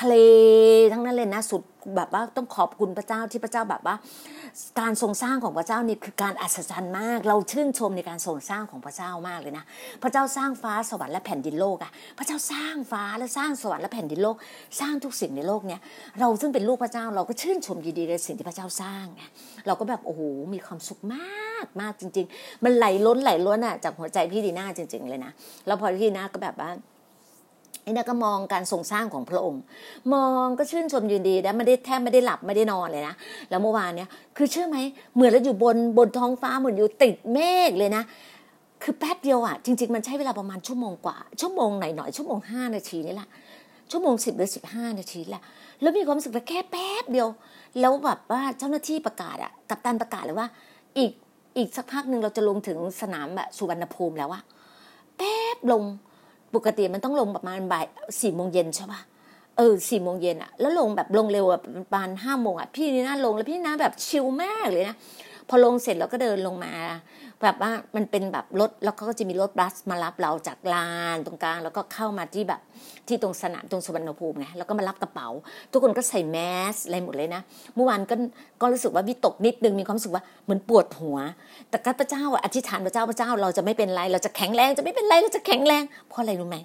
[0.00, 0.14] ทะเล
[0.92, 1.62] ทั้งนั้นเลยนะสุด
[1.96, 3.94] แบบว่าต้องขอบคุณพระเจ้าที่พระเจ้าแบบว่า
[4.80, 9.64] การทรงสร้างของพระเจ้านี่คือการอัศจรรย์มาก เราชื่นชมในการทรงสร้างของพระเจ้ามากเลยนะ
[10.02, 14.36] พระเจ้าสร้างฟ้าสวรรค์และแผ่นดินโลกอะพระเจ้าสร้างฟ้าและสร้างสวรรค์และแผ่นดินโลก
[14.80, 15.80] สร้างทุกสิ่งในโลกเนี้ย
[16.20, 19.22] เราซึ่งเป็นลูกพระเจ้าเราก็ชื่นชมยินดีในสิ่งที่พระเจ้าสร้างไง
[19.66, 20.20] เราก็แบบโอ้โห
[20.54, 25.32] มีความสุขมากมากจริง ๆ มันไหลล้นไหลล้นอะจากหัวใจพี่ดีน่าจริง ๆ เลยนะ
[25.66, 26.70] แล้วพอพี่ดีน่าก็แบบว่า
[27.88, 29.62] นี่นะก็มองการทรงสร้างของพระองค์
[30.14, 33.14] มองก็ชื่นชมยินดีนะไม่ได้แทบไม่ได้หลับไม่ได้นอนเลยนะ
[33.50, 34.76] แล้วเมื่อวานเนี้ยคือเชื่อไหม
[35.14, 38.02] เหมือนเราอยู่บนบนท้องฟ้าเหมือนอยู่ติดเมฆเลยนะ
[38.82, 43.28] คือแป๊บเดียวอะจริง ๆ มันใช้เวลาประมาณชั่วโมงกว่า ชั่วโมงไหนหน่อยชั่วโมงห้านาทีนี่แหละ
[43.90, 45.42] ชั่วโมงสิบหรือสิบห้านาทีแหละ
[45.80, 47.28] แล้วมีความรู้สึกว่าแค่แป๊บเดียว
[47.80, 50.48] แล้วแบบว่าเจ้าหน้าที่ประกาศอะกัปตันประกาศเลยว่า
[50.98, 51.12] อีก
[51.56, 54.42] อีกสักพักหนึ่งเราจะลงถึงสนามแบบสุวรรณภูมิแล้วอะ
[55.16, 55.82] แป๊บลง
[56.54, 57.84] ปกติมันต้องลงประมาณบ่าย
[58.20, 59.00] สี่โมงเย็นใช่ปะ
[59.56, 64.96] เออสี่โมงเย็นอะแล้วลงแบบลงเร็วแบบประมาณห้าโมงอะพี่นี่นะลงแล้วพี่นะแบบชิลมากเลยนะ
[65.48, 66.72] พอลงเสร็จเราก็เดินลงมา
[67.42, 72.60] แบบว่ามันเป็นแบบรถแล้วเขาก็จะมีรถบัสมารับเราจากลานตรงกลางแล้วก็เข้ามาที่แบบ
[73.08, 75.28] ที่ตรงสนามตรงสุวรรณภูมิไงแล้วก็มารับกระเป๋า
[75.72, 76.36] ทุกคนก็ใส่แม
[76.74, 77.42] สอะไรหมดเลยนะ
[77.74, 78.14] เมื่อวานก็
[78.60, 81.18] ก็รู้สึกว่าวิตกนิดนึงมีความรู้สึกว่าเหมือนปวดหัว
[81.70, 86.58] แต่กพระเจ้าอธิษฐานพระเจ้าพระเจ้าเราจะไม่เป็นไร เราจะแข็งแรงจะไม่เป็นไรเราจะแข็งแรงเพราะอะไรรู้ไหม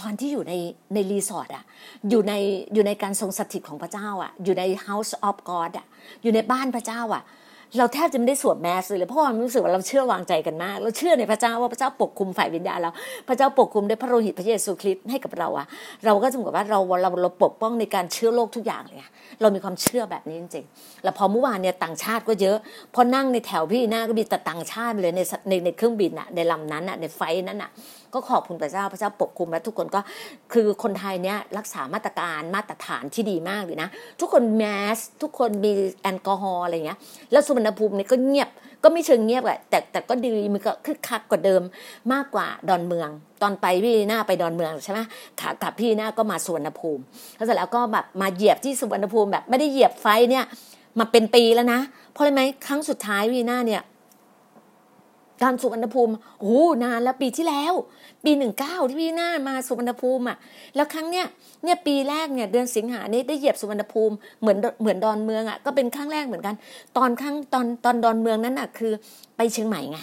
[0.00, 0.54] ตอนที่อยู่ใน
[0.94, 1.64] ในรีสอร์ทอะ
[2.10, 2.34] อยู่ใน
[2.74, 5.86] อยู่ในการทรงสถิตของพระเจ้าอะอยู่ใน House of God อะ
[6.22, 7.22] อยู่ในบ้านพระเจ้าอะ
[7.76, 12.90] เราแทบจะไม่ได้สวดแมสเลยเพราะว่ารู้สึกว่าเราเชื่อวางใจกันมาก เราเชื่อในพระเจ้าว่าพระเจ้าปกคุมฝ่ายวิญญาณเรา
[13.28, 15.66] พระเจ้าปกคุมด้วยพระโลหิตพระเยซูคริสต์ให้กับเราอะ
[16.04, 18.98] เราก็จะเหมือนกับว่าเราเราเราปกป้องในการเชื่อโลกทุกอย่างเลย
[19.40, 22.56] เรามีความเชื่อแบบนี้จริงๆ แล้วพอเมื่อวานเนี่ยต่างชาติก็เยอะ
[22.94, 27.70] พอนั่งในแถวพี่หน้าก็มีแต่ต่างชาติเลยในในในเครื่องบินอะในลำนั้นอะในไฟนั้นอะ
[28.14, 30.00] ก็ขอบคุณพระเจ้าพระเจ้าปกคุมและทุกคนก็
[30.52, 33.88] คือคนไทยเนี่ยรักษามาตรการมาตรฐานที่ดีมากเลยนะ
[34.20, 34.62] ทุกคนแม
[34.96, 36.98] สทุกคนมีแอลกอฮอล์อะไรเงี้ย
[37.32, 38.50] แล้วสุวรรณภูมิเนี่ยก็เงียบ
[38.84, 41.62] ก็ไม่เชิงเงียบอะแต่แต่ก็ดีมันก็คึกคักกว่าเดิม
[42.12, 43.08] มากกว่าดอนเมือง
[43.42, 45.00] ตอนไปพี่หน้าไปดอนเมืองใช่ไหม
[45.40, 47.02] ขากลับพี่หน้าก็มาสุวรรณภูมิ
[47.36, 50.44] แล้วเสร็จแล้วก็แบบมาเหยียบที่สุวรรณภูมิแบบไม่ได้เหยียบไฟเนี่ย
[50.98, 51.80] มาเป็นปีแล้วนะ
[52.12, 53.82] เพราะอะไรไหมครั้งสุดท้ายพี่หน้าเนี่ย
[55.42, 57.74] การสุวรรณภูมิโอ้นานแล้วปีที่แล้ว
[58.24, 60.36] ปีหนึ่งเก้าที่พี่หน้ามาสุวรรณภูมิอะ
[60.76, 61.26] แล้วครั้งเนี้ย
[61.64, 66.54] เนี่ยปีแรกเนี่ยเดือนสิงหานี้ได้เหยียบสุวรรณภูมิเหมือนเหมือนดอนเมืองอะก็เป็นครั้งแรกเหมือนกัน
[66.96, 68.92] ตอนครั้งตอนตอนดอนเมืองนั้นอะคือ
[69.36, 69.98] ไปเชียงใหม่ไง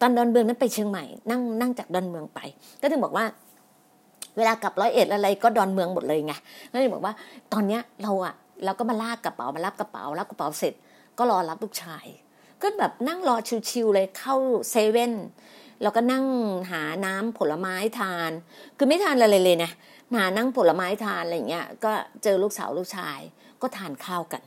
[0.00, 2.40] ตอนดอนเมืองนั้นไปเชียงใหม่นั่งนั่งจากดอนเมืองไป
[2.80, 3.24] ก็ถึงบอกว่า
[4.36, 6.34] เวลากลับร้อยเอ็ดอะไรก็ดอนเมืองหมดเลยไง
[6.72, 7.12] ก็เลยบอกว่า
[7.52, 10.74] ตอนเนี้ยเราอะเราก็มาลากกระเป๋ามารับกระเป๋ารับกระเป๋าเสร็จ
[11.18, 12.04] ก็รอรับลูกชาย
[12.62, 13.36] ก็แบบนั่งรอ
[13.70, 14.36] ชิวๆเลยเข้า
[14.70, 15.12] เซเว่น
[15.82, 16.24] แล้วก็นั่ง
[16.70, 18.30] หาน้ำผลไม้ทาน
[18.76, 19.70] คือไม่ทานอะไรเลยนะ
[20.14, 21.92] หานั่งผลไม้ทานอะไรเงี้ยก็
[22.22, 23.18] เจอลูกสาวลูกชาย
[23.62, 24.42] ก็ทานข้าวกัน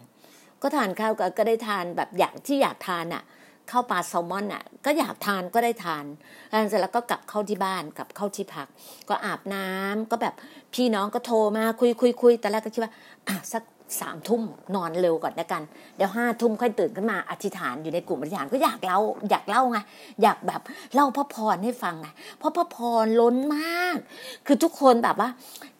[0.61, 3.23] ก็ทานข้าวกันก็ได้ทานแบบอยากที่อยากทานอะ
[3.71, 6.05] ข้าวปลาแซลมอนอะ ก็อยากทานก็ได้ทาน
[6.49, 8.67] แล้วเสร็จแล้วก็กลับเข้าที่บ้านกลับเข้าที่พัก
[9.09, 10.33] ก็อาบน้ำก็แบบ
[10.73, 12.93] พี่น้องก็โทรมาคุยคุยคุยแต่แรกก็คิดว่า
[13.27, 13.63] อะสัก
[14.01, 14.41] สามทุ่ม
[14.75, 15.63] นอนเร็วก่อนนะกัน
[15.97, 19.79] เดี๋ยวห้าทุ่มค่อยตื่นขึ้นมาอธิษฐานอยู่ในกลุ่มอธิษฐานก็อยากเล่าอยากเล่าไง
[20.21, 20.61] อยากแบบ
[20.93, 22.07] เล่าพระพรให้ฟังไง
[22.39, 23.97] เพราะพระพรล้นมาก
[24.47, 25.29] คือทุกคนแบบว่า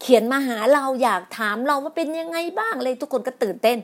[0.01, 3.77] เขียนมาหาเราอยากถามเราว่าเป็นยังไงบ้างเลยทุกคนก็ตื่นเต้น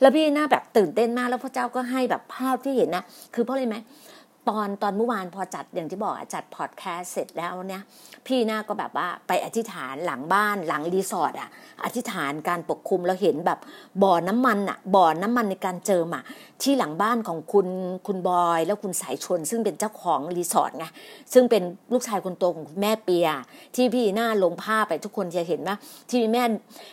[0.00, 3.76] แล้วพี่หน้าแบบตื่นเต้นมากแล้วพระเจ้าก็ให้แบบภาพที่เห็นนะคือเพราะอะไรไหม
[4.48, 7.82] ตอนตอนเมื่อวานพอจัดอย่างที่บอกจัดพอดแคสต์เสร็จแล้วเนี่ย
[8.26, 11.50] พี่หน้าก็แบบว่าไปอธิษฐานหลังบ้านหลังรีสอร์ทอะ
[11.84, 13.58] อธิษฐานการปกคุมเราเห็นแบบ
[14.02, 16.24] บ่อน้ำมันอะบ่อน้ำมันในการเจิมอะ
[16.62, 17.68] ที่หลังบ้านของคุณ
[18.06, 20.86] คุณบอย แล้วคุณสายชน ซึ่งเป็นเจ้าของรีสอร์ทไง
[21.32, 23.28] ซึ่งเป็นลูกชายคนโตของคุณแม่เปีย
[23.74, 25.76] ที่พี่หน้าลงภาพไปทุกคนจะเห็นว่า
[26.10, 26.42] ที่แม่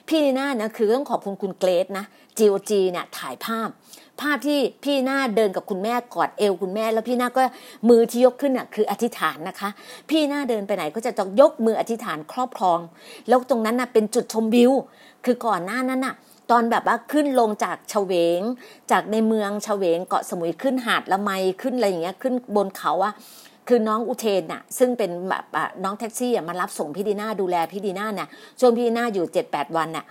[0.10, 2.06] พี่หน้านะคือต้องขอบคุณคุณเกรดนะ
[2.40, 3.70] GOG เนี่ยถ่ายภาพ
[4.22, 7.42] ภาพที่พี่หน้าเดินกับคุณแม่กอดเอวคุณแม่ แล้วพี่หน้าก็
[7.90, 9.70] มือที่ยกขึ้นอะคืออธิษฐานนะคะ
[10.10, 12.80] พี่หน้าเดินไปไหนก็จะต้องยกมืออธิษฐานครอบครอง
[13.28, 14.72] แล้วตรงนั้นน่ะเป็นจุดชมวิว
[15.26, 16.16] คือก่อนหน้านั้นน่ะ
[16.52, 18.42] ตอนแบบว่าขึ้นลงจากเฉวง
[18.92, 23.14] จากในเมืองเฉวงเกาะสมุยขึ้นหาดละไมขึ้นอะไรอย่างเงี้ยขึ้นบนเขาอะ
[23.68, 25.46] คือน้องอุเทนน่ะซึ่งเป็นแบบ
[25.84, 28.28] น้องแท็กซี่อะมารับส่งพี่ดีน่าดูแลพี่ดีน่าเนี่ย
[28.60, 30.06] ช่วงพี่ดีน่าอยู่เจ็ดแปดวันน่ะ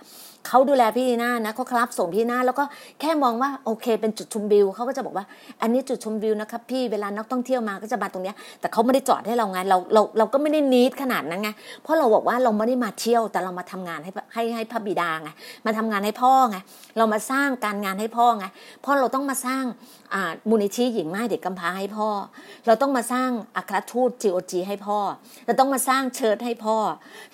[0.47, 2.63] เขาดูแลพี่หน้านะเขาครับส่งพี่หน้าแล้วก็
[2.99, 5.25] แค่มองว่าโอเค เป็นจุดชมวิวเขาก็จะบอกว่า
[5.61, 11.49] อันนี้จุดชมวิวนะครับพี่เวลานักท่องเที่ยวมาก็จะมาตรงเนี้ยแต่เขาไม่ได้จอดให้เราไงเราเราเราก็ไม่ได้นิดขนาดนั้นไง
[11.83, 15.29] เพราะเราบอกว่าเราไม่ได้มาเที่ยวแต่เรามาทำงานให้ให้ให้พระบิดาไง
[15.65, 16.57] มาทำงานให้พ่อไง
[16.97, 18.45] เรามาสร้างการงานให้พ่อไง
[18.81, 19.63] เพราะเราต้องมาสร้าง
[20.49, 22.09] มูลนิธิหญิงไม้เด็กกำพร้าให้พ่อ
[22.67, 24.99] เราต้องมาสร้างอัครทูต GOG ให้พ่อ
[25.45, 26.77] เราต้องมาสร้างเชิดให้พ่อ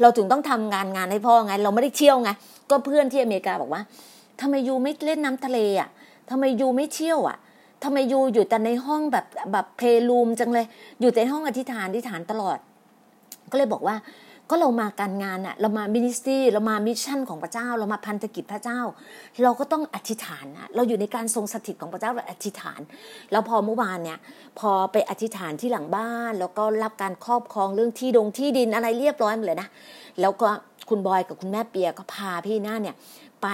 [0.01, 2.31] เราถึงต้องทำงานงานให้พ่อไง เราไม่ได้เที่ยวไง
[2.71, 3.81] ก็เพื่ออนที่อเมริกาบอกว่า
[4.41, 5.89] ทำไมยูไม่เล่นน้ำทะเลอะ
[6.29, 7.37] ทำไมยูไม่เที่ยวอะ
[7.83, 10.65] ทำไมยูอยู่แต่ในห้องแบบแบบ prayer room จังเลย
[11.01, 12.57] อยู่แต่ห้องอธิษฐานอธิษฐานตลอด
[13.51, 13.95] ก็เลยบอกว่า
[14.51, 18.79] ก็เรามาการงานอะเรามา ministry เรามา mission ของพระเจ้า เรามาพันธกิจพระเจ้า
[19.43, 22.81] เราก็ต้องอธิษฐานอะเราอยู่ในการทรงสถิตของพระเจ้าเราอธิษฐาน
[23.31, 24.19] แล้วพอเมื่อวานเนี่ย
[24.59, 29.69] พอไปอธิษฐานที่หลังบ้าน แล้วก็รับการครอบครองเรื่องที่ดงที่ดินอะไรเรียบร้อยหมดเลยนะ
[30.21, 30.49] แล้วก็
[30.89, 32.95] คุณบอยกับคุณแม่เปียก็พาพี่น่าเนี่ย
[33.41, 33.47] ไป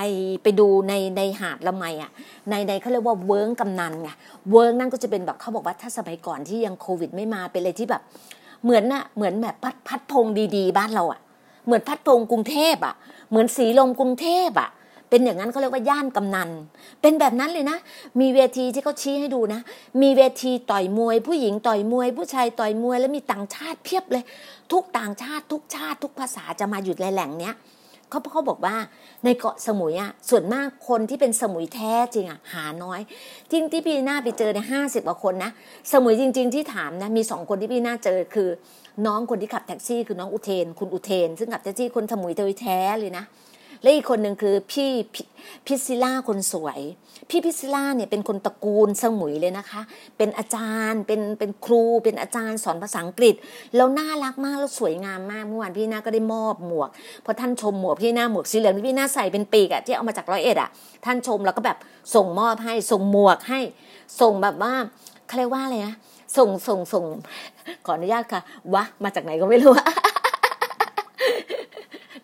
[0.44, 2.12] ไปดูในในหาดละไมอะ
[2.50, 4.10] ในในเขาเรียกว่าเวิร์กกำนันไง
[4.52, 8.02] เวิร์กนั่นก็จะเป็นแบบเขาบอกว่าถ้าสมัยก่อนที่ยังโควิดไม่มาเป็นอะไรที่แบบ
[8.64, 11.20] เหมือนน่ะเหมือนแบบพัฒน์พัฒน์พงษ์ดีๆ บ้านเราอะ
[11.66, 12.96] เหมือนพัฒน์พงษ์กรุงเทพอะ
[13.30, 14.70] เหมือนสีลมกรุงเทพอะ
[15.16, 16.50] เป็นอย่างนั้นเขาเรียกว่าย่านกำนัน
[17.02, 17.78] เป็นแบบนั้นเลยนะ
[18.20, 19.62] มีเวทีที่เขาชี้ให้ดูนะ
[20.02, 24.24] มีเวทีต่อยมวย ผู้หญิงต่อยมวย ผู้ชายต่อยมวย แล้วมีต่างชาติเพียบเลย
[24.72, 27.54] ทุกต่างชาติทุกชาติ ทุกภาษาจะมาอยู่ในแหล่งเนี้ย
[28.10, 28.76] เขาเขาบอกว่า
[29.26, 33.00] ในเกาะสมุยอะส่วนมากคนที่เป็นสมุยแท้จริงอะหาน้อย
[33.52, 35.52] จริงที่พี่หน้าไปเจอในห้าสิบกว่าคนนะ
[35.92, 38.50] สมุยจริง ๆ ที่ถามนะมีสองคนที่พี่หน้าเจอคือ
[39.08, 43.26] น้องคนที่ขับแท็กซี่ คือน้องอุเทน คุณอุเทน ซึ่งขับแท็กซี่คนสมุยโดยแท้เลยนะ
[43.86, 44.92] และอีกคนหนึ่งคือพี่
[45.66, 46.80] พิซิล่าคนสวย
[47.30, 49.82] พี่พิซิล่าเนี่ยเป็นคนตระกูลสมุยเลยนะคะ
[50.18, 53.36] เป็นอาจารย์เป็นเป็นครู เป็นอาจารย์สอนภาษาอังกฤษ
[53.76, 56.90] แล้วน่ารักมากแล้วสวยงามมากเมื่อวานพี่หน้าก็ได้มอบหมวก
[57.26, 60.70] พอท่านชมหมวกพี่หน้าหมวกสีเหลืองที่พี่หน้าใส่เป็นปีกอะที่เอามาจากร้อยเอ็ดอะ
[61.06, 61.78] ท่านชมแล้วก็แบบ
[62.16, 63.60] ส่งมอบให้ส่งหมวกให้
[64.22, 64.74] ส่งแบบว่า
[65.28, 65.96] เขาเรียกว่าอะไรนะ
[66.38, 67.06] ส่งส่งส่ง
[67.86, 68.42] ขออนุญาตค่ะ
[68.74, 69.74] วะมาจากไหนก็ไม่รู้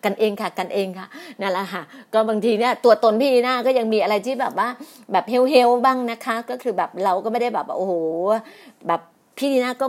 [0.04, 1.06] กันเองค่ะ กันเองค่ะ
[1.40, 1.82] นั่นแหละค่ะ
[2.14, 4.68] ก็บางทีเนี่ยตัวตนพี่หน้าก็ยังมีอะไรที่แบบว่า
[5.12, 7.92] แบบเฮลเฮลบ้างนะคะ ก็คือแบบเราก็ไม่ได้แบบโอ้โห
[8.88, 9.00] แบบ
[9.38, 9.86] พี่นีน่าก็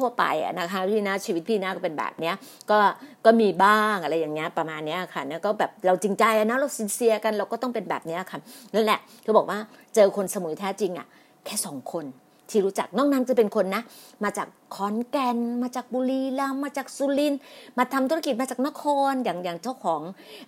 [0.00, 0.24] ทั่ว ๆ ไป
[0.60, 2.34] นะคะพี่นาชีวิตพี่นาก็เป็นแบบเนี้ย
[2.70, 2.78] ก็
[3.24, 8.38] ก็มีบ้างอะไรอย่างเงี้ยประมาณเนี้ยค่ะเนี่ยก็แบบเราจริงใจนะเรา sincere กันเราก็ต้องเป็นแบบเนี้ยค่ะ
[8.74, 9.58] นั่นแหละเขาบอกว่า
[9.94, 11.06] เจอคนสมุยแท้จริงอะ
[11.44, 12.04] แค่สองคน
[12.50, 13.82] ที่รู้จักนอกนั้นจะเป็นคนนะ
[14.24, 17.40] มาจากขอนแก่น มาจากบุรีรัมย์มาจากสุรินทร์
[17.78, 20.00] มาทำธุรกิจมาจากนครอย่างอย่างเจ้าของ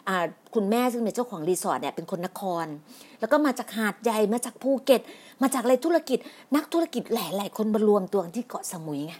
[0.08, 0.10] อ
[0.54, 2.66] คุณแม่ซึ่งเป็นเจ้าของรีสอร์ทเนี่ยเป็นคนนคร
[3.20, 5.00] แล้วก็มาจากหาดใหญ่มาจากภูเก็ต
[5.42, 6.18] มาจากอะไรธุรกิจ
[6.56, 9.14] นักธุรกิจหลายๆคนมารวมตัวที่เกาะสมุยไง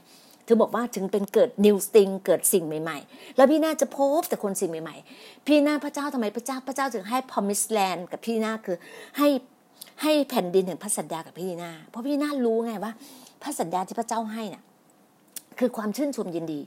[0.45, 8.77] เธอบอกว่าถึงเป็นเกิด new thing เกิดสิ่งใหม่ๆ แล้วพี่นาจะพบแต่คนสิ่งใหม่ ๆ พี่นาพระเจ้าทำไมพระเจ้าพระเจ้าถึงให้ promised land กับพี่นาคือ
[9.19, 9.29] ให้
[10.03, 12.93] ให้แผ่นดินแห่งพระสัญญากับพี่นาเพราะพี่นารู้ไงว่า
[13.43, 14.62] พระสัญญาที่พระเจ้าให้น่ะ
[15.59, 16.61] คือความชื่นชมยินดี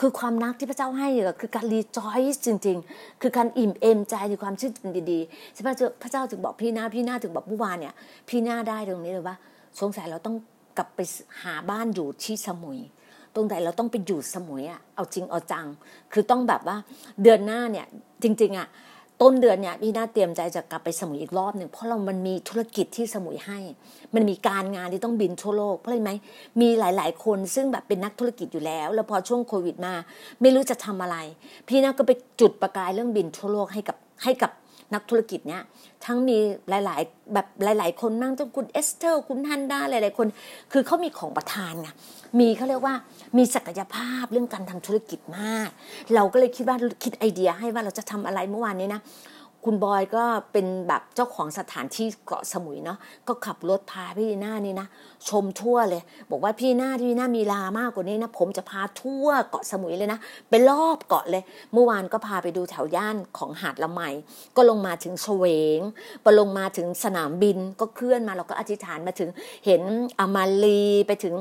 [0.00, 1.08] คือความนักที่พระเจ้าให้
[1.40, 5.20] คือการ rejoice จริง ๆ คือการอิ่มเอมใจในความชื่นชมยินดี
[5.54, 5.68] ใช่ไหม
[6.02, 7.94] พระเจ้าถึงบอกพี่นาพี่นาถึงบอกเมื่อวานเนี่ย
[8.28, 9.36] พี่นาได้ตรงนี้เลยว่า
[9.80, 10.36] สงสัยเราต้อง
[10.76, 11.00] กลับไป
[11.42, 12.78] หาบ้านอยู่ที่สมุย
[13.34, 15.66] ตรงไหนเราต้องไปอยู่สมุยอะเอาจริงเอาจัง
[16.12, 16.76] คือต้องแบบว่า
[17.22, 17.86] เดือนหน้าเนี่ย
[18.22, 18.68] จริง ๆอะ
[19.22, 23.58] ต้นเดือนเนี่ยพี่น่าเตรียมใจจะกลับไปสมุยอีกรอบหนึ่งเพราะเรามันมีธุรกิจที่สมุยให้
[24.14, 26.10] มันมีการงานที่ต้องบินทั่วโลกเพราะอะไรไหม
[26.60, 29.94] มีหลาย ๆ คนซึ่งแบบเป็นนักธุรกิจอยู่แล้ว แล้วพอช่วงโควิดมา
[30.40, 31.16] ไม่รู้จะทำอะไร
[31.68, 34.50] พี่น่าก็ไปจุดประกายเรื่องบินทั่วโลกให้กับให้กับ
[34.94, 35.62] นักธุรกิจเนี่ย
[36.04, 40.26] ทั้งมีหลาย ๆ แบบหลาย ๆ คนนั่งจนคุณเอสเตอร์คุณฮันด้าหลาย ๆ คน
[40.72, 41.88] คือเขามีของประทานไง
[42.38, 42.94] มีเขาเรียกว่า
[43.38, 45.68] มีศักยภาพเรื่องการทำธุรกิจมาก
[46.14, 49.00] เราก็เลยคิดว่าคิดไอเดียให้ว่าเราจะทำอะไรเมื่อวานนี้นะ
[49.68, 52.98] คุณบอยก็เป็นแบบเจ้าของสถานที่เกาะสมุยเนาะ
[53.28, 54.86] ก็ขับรถพาพี่น่านี่นะ
[55.28, 60.18] ชมทั่วเลย บอกว่าพี่หน้าที่หน้ามีเวลามากกว่านี้นะ ผมจะพาทั่วเกาะสมุยเลยนะ
[60.50, 61.42] ไปรอบเกาะเลย
[61.72, 64.00] เมื่อวานก็พาไปดูแถวย่านของหาดละไม
[64.56, 65.44] ก็ลงมาถึงเฉว
[65.78, 65.80] ง
[66.22, 69.30] ไปลงมาถึงสนามบินก็เคลื่อนมาเราก็อธิษฐานมาถึง
[69.66, 69.82] เห็น
[70.18, 71.34] อามาลีไปถึง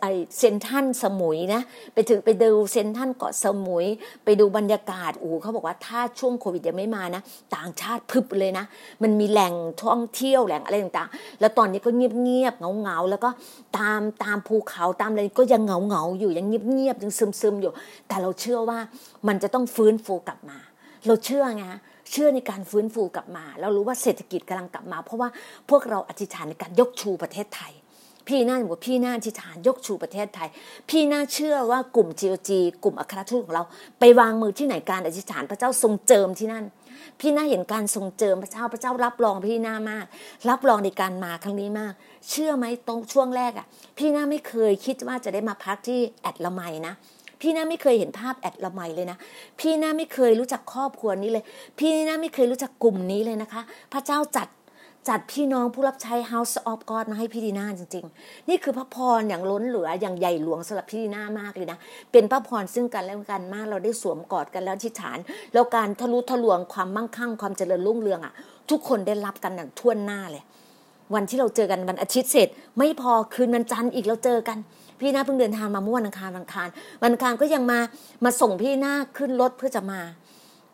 [0.00, 0.06] ไอ
[0.38, 1.62] เซนทันสมุยนะ
[1.94, 3.86] ไปถึงไปดูเซนทันเกาะสมุย
[4.24, 7.22] ไปดูบรรยากาศโอ้เขาบอกว่าถ้าช่วงโควิดยังไม่มานะ
[7.54, 8.64] ต่างางชาติพึบเลยนะ
[9.02, 13.30] มันมีแหล่งท่องเที่ยวแหล่งอะไรต่างๆ แล้วตอนนี้ก็เงียบๆเงาๆแล้วก็
[13.78, 17.72] ตามตามภูเขาตามอะไรก็ยังเงาๆอยู่ยังเงียบๆยังซึมๆอยู่
[18.08, 18.78] แต่เราเชื่อว่า
[19.28, 20.58] มันจะต้องฟื้นฟูกลับมา
[21.06, 21.64] เราเชื่อไง
[22.12, 25.28] เชื่อในการฟื้นฟูกลับมา เรารู้ว่าเศรษฐกิจกำลังกลับมา เพราะว่า
[25.70, 27.72] พวกเราอธิษฐานในการยกชูประเทศไทย
[28.32, 30.48] พี่น่าบอกพี่น่าอธิษฐานยกชูประเทศไทย
[30.90, 32.50] พี่น่าเชื่อว่ากลุ่ม GOG
[32.82, 33.64] กลุ่มอัครทูตของเรา
[34.00, 36.64] ไปวางมือที่ไหนการอธิษฐานพระเจ้าทรงเจิมที่นั่น
[37.20, 40.06] พี่น่าเห็นการทรงเจิมพระเจ้าพระเจ้ารับรองพี่น่ามาก
[40.48, 41.92] รับรองในการมาครั้งนี้มาก
[42.30, 43.66] เชื่อไหมตรงช่วงแรกอะ
[43.98, 46.94] พี่น่าไม่เคยคิดว่าจะได้มาพักที่แอดละไมนะ
[47.40, 49.18] พี่น่าไม่เคยเห็นภาพแอดละไมเลยนะ
[49.60, 51.44] พี่น่าไม่เคยรู้จักครอบครัวนี้เลย
[51.78, 53.62] พี่น่าไม่เคยรู้จักกลุ่มนี้เลยนะคะ
[53.92, 54.48] พระเจ้าจัด
[55.08, 61.78] จัดพี่น้องผู้รับใช้ House of God มาให้พี่ดีนาจริง ๆ นี่คือพระพรอย่างล้นเหลืออย่างใหญ่หลวงสำหรับพี่ดีนามากเลยนะ
[62.12, 65.18] เป็นพระพรซึ่งกันและกันมากเราได้สวมกอดกันแล้วทิฐาน
[65.52, 68.32] แล้วการทะลุทะลวงความมั่งคั่งความเจริญรุ่งเรืองอะ
[68.70, 70.42] ทุกคนได้รับกันอย่างท่วนหน้าเลย
[71.14, 74.58] วันที่เราเจอกันวันอาทิตย์เสร็จ ไม่พอคืนวันจันทร์อีกเราเจอกัน
[74.98, 76.68] พี่นาเพิ่งเดินทางมาเมื่อวันอังคารวันอังคาร
[77.02, 77.78] วันอังคารก็ยังมา
[78.24, 80.00] มาส่งพี่นาขึ้นรถเพื่อจะมา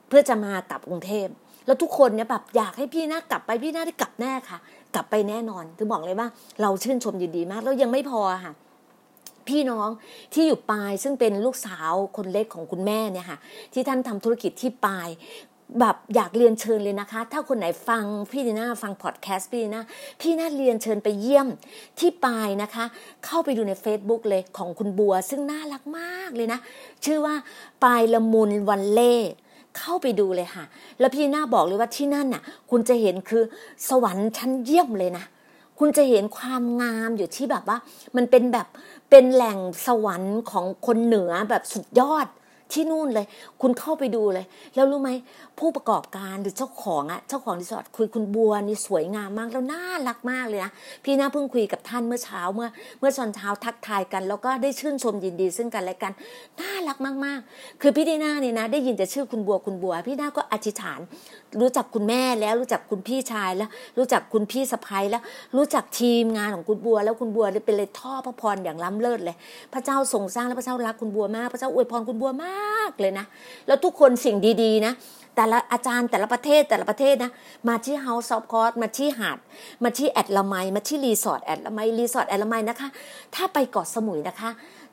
[0.09, 1.27] เพื่อจะมากลับกรุงเทพ
[1.67, 4.59] แล้วทุกคนเนี่ยแบบอยากให้พี่นากลับไปพี่นาได้กลับแน่ค่ะ
[4.95, 6.29] กลับไปแน่นอนถึงบอกเลยว่า
[6.62, 8.53] เราชื่นชมยินดีมากแล้วยังไม่พอค่ะ
[9.49, 9.89] พี่น้อง
[10.35, 13.39] ที่อยู่ปายซึ่งเป็นลูกสาวคนเล็กของคุณแม่เนี่ยค่ะ
[13.73, 15.09] ที่ท่านทำธุรกิจที่ปาย
[15.81, 19.83] แบบอยากเรียนเชิญเลยนะคะ ถ้าคนไหนฟังพี่ดีน่าฟังพอดแคสต์พี่ดีน่า
[20.21, 21.49] พี่น่าเรียนเชิญไปเยี่ยม
[21.99, 22.85] ที่ปายนะคะ
[23.25, 26.61] เข้าไปดูใน Facebook เลยของคุณบัว ซึ่งน่ารักมากเลยนะ
[27.05, 27.35] ชื่อว่า
[27.85, 29.15] ปายละมุนวันเล่
[29.79, 30.64] เข้าไปดูเลยค่ะ
[31.01, 33.43] แล้วพี่หน้าบอกเลยว่าที่นั่นน่ะ คุณจะเห็นคือ
[33.89, 35.25] สวรรค์ชั้นเยี่ยมเลยนะ
[35.79, 37.79] คุณจะเห็นความงามอยู่ที่แบบว่า
[38.16, 38.66] มันเป็นแบบ
[39.11, 42.27] เป็นแหล่งสวรรค์ของคนเหนือแบบสุดยอด
[42.75, 43.27] ที่นู่นเลย
[43.62, 45.11] คุณเข้าไปดูเลย แล้วรู้ไหม
[45.59, 50.72] ผู้ประกอบการหรือเจ้าของอะเจ้าของรีสอร์ทคุยคุณบัวนี่สวยงามมากแล้วน่ารักมากเลยนะ
[51.05, 52.68] พี่น่าเพิ่งคุยกับท่านเมื่อเช้าเมื่อ
[52.99, 56.12] เมื่อตอนเช้าทักทายกัน แล้วก็ได้ชื่นชมยินดีซึ่งกันและกัน
[56.61, 61.01] น่ารักมากๆ คือพี่ดีน่าเนี่ยนะ ได้ยินแต่ชื่อคุณบัวคุณบัว พี่น่าก็อธิษฐาน
[61.61, 65.22] รู้จักคุณแม่แล้วรู้จักคุณพี่ชายแล้ว รู้จักคุณพี่สะใภ้แล้ว
[65.57, 69.36] รู้จักทีมงานของคุณบัว แล้วคุณบัวเป็นเลยท่อพระพรอย่างล้ำเลิศเลย
[69.72, 73.26] พระเจ้าทรงสร้างและพระเจ้ารักคุณบัวมาก พระเจ้าอวยพรคุณบัวมากเลยนะ
[73.66, 74.94] แล้วทุกคนสิ่งดีๆนะ
[75.36, 77.30] แต่ละอาจารย์แต่ละประเทศแต่ละประเทศนะ
[77.68, 79.38] มาที่ House of c o u r s มาที่หาด
[79.84, 82.88] มาที่แอดละไมมาที่รีสอร์ทแอดละไมรีสอร์ทแอดละไมนะคะ
[83.34, 84.50] ถ้าไปเกาะสมุยนะคะ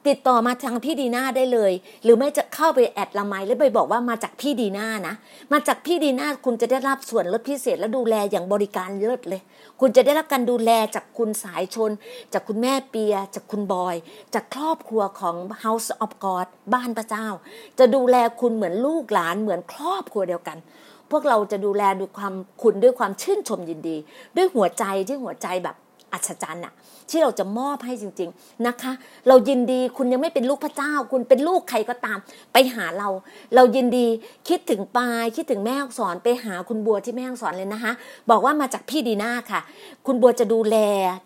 [0.07, 1.71] ติดต่อมาทางพี่ดีน่าได้เลย
[2.03, 5.15] หรือไม่จะเข้าไปแอดละไมแล้วไปบอกว่ามาจากพี่ดีน่านะ
[5.53, 9.41] มาจากพี่ดีน่าคุณจะได้รับส่วนลดพิเศษและดูแลอย่างบริการเลิศเลย
[9.79, 11.91] คุณจะได้รับการดูแลจากคุณสายชน
[12.33, 13.95] จากคุณแม่เปีย จากคุณบอย
[14.33, 17.27] จากครอบครัวของ House of God บ้านพระเจ้า
[17.79, 20.57] จะดูแลคุณเหมือนลูกหลานเหมือนครอบครัวเดียวกัน
[21.11, 22.33] พวกเราจะดูแลด้วยความ
[22.63, 23.97] คุณด้วยความชื่นชมยินดี
[24.35, 25.75] ด้วยหัวใจที่หัวใจแบบ
[26.13, 26.73] อัศจรรย์อะ
[27.11, 28.91] ที่เราจะมอบให้จริง ๆนะคะ
[29.27, 32.17] เรายินดีคุณยังไม่เป็นลูกพระเจ้า คุณเป็นลูกใครก็ตาม
[32.53, 33.09] ไปหาเรา
[33.55, 34.07] เรายินดี
[34.47, 37.91] คิดถึงปายคิดถึงแม่สอนไปหาคุณบัวที่แม่สอนเลยนะคะ
[38.29, 39.61] บอกว่ามาจากพี่ดีน่าค่ะ
[40.05, 40.77] คุณบัวจะดูแล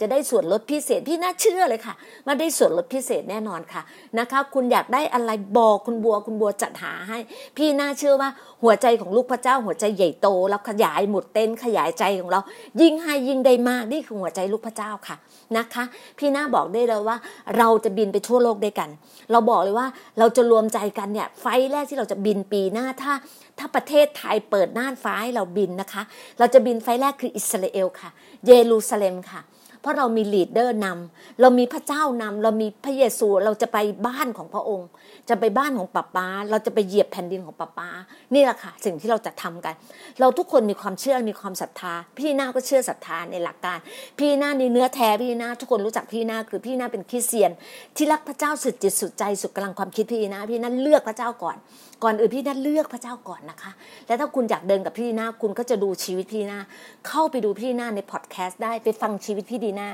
[0.01, 1.93] จะได้ส่วนลดพิเศษพี่น่าเชื่อเลยค่ะ
[2.25, 3.81] ว่าได้ส่วนลดพิเศษแน่นอนค่ะ
[4.19, 7.17] นะคะ คุณอยากได้อะไรบอกคุณบัวคุณบัวจัดหาให้
[7.57, 8.29] พี่น่าเชื่อว่า
[8.63, 12.39] หัวใจของลูกพระเจ้า หัวใจใหญ่โตแล้วขยายหมดเต้นขยายใจของเรา
[12.81, 15.17] ยิ่งให้ยิ่งได้มากนี่คือหัวใจลูกพระเจ้าค่ะ
[15.57, 15.83] นะคะ
[16.19, 17.17] พี่น้าบอกได้เลยว่า
[17.57, 18.89] เราจะบินไปทั่วโลกด้วยกัน
[19.31, 19.87] เราบอกเลยว่า
[20.19, 23.13] เราจะรวมใจกันเนี่ยไฟแรกที่เราจะบินปีหน้าถ้า
[23.59, 26.03] ถ้าประเทศไทยเปิดน่านฟ้าให้เราบินนะคะ
[26.39, 28.09] เราจะบินไฟแรกคืออิสราเอลค่ะ
[28.47, 29.41] เยรูซาเล็มค่ะ
[29.85, 33.77] เพราะเรามีลีดเดอร์นำเรามีพระเจ้านำเรามีพระเยซูเราจะไป
[34.07, 34.87] บ้านของพระองค์
[35.29, 37.89] จะไปบ้านของป้าป้า เราจะไปเหยียบแผ่นดินของป้าป้า
[38.33, 39.73] นี่แหละค่ะ สิ่งที่เราจะทำกัน
[40.19, 43.79] เราทุกคนมีความเชื่อมีความศรัทธา พี่หน้าก็เชื่อศรัทธาในหลักการ
[44.19, 47.51] พี่หน้าในเนื้อแท้พี่หน้าทุกคนรู้จักพี่หน้าคือพี่หน้าเป็นคริสเตียน
[47.95, 51.57] ที่รักพระเจ้าสุดจิตสุดใจสุดกำลังความคิดพี่หน้าพี่หน้าเลือกพระเจ้าก่อน
[52.03, 53.71] ก่อนอื่นพี่นาเลือกพระเจ้าก่อนนะคะ
[54.07, 56.59] แล้วถ้าคุณอยากเดินกับพี่นาคุณก็จะดูชีวิตพี่นา
[57.07, 59.89] เข้าไปดูพี่นาในพอดแคสต์ได้ไปฟังชีวิตพี่ดีนา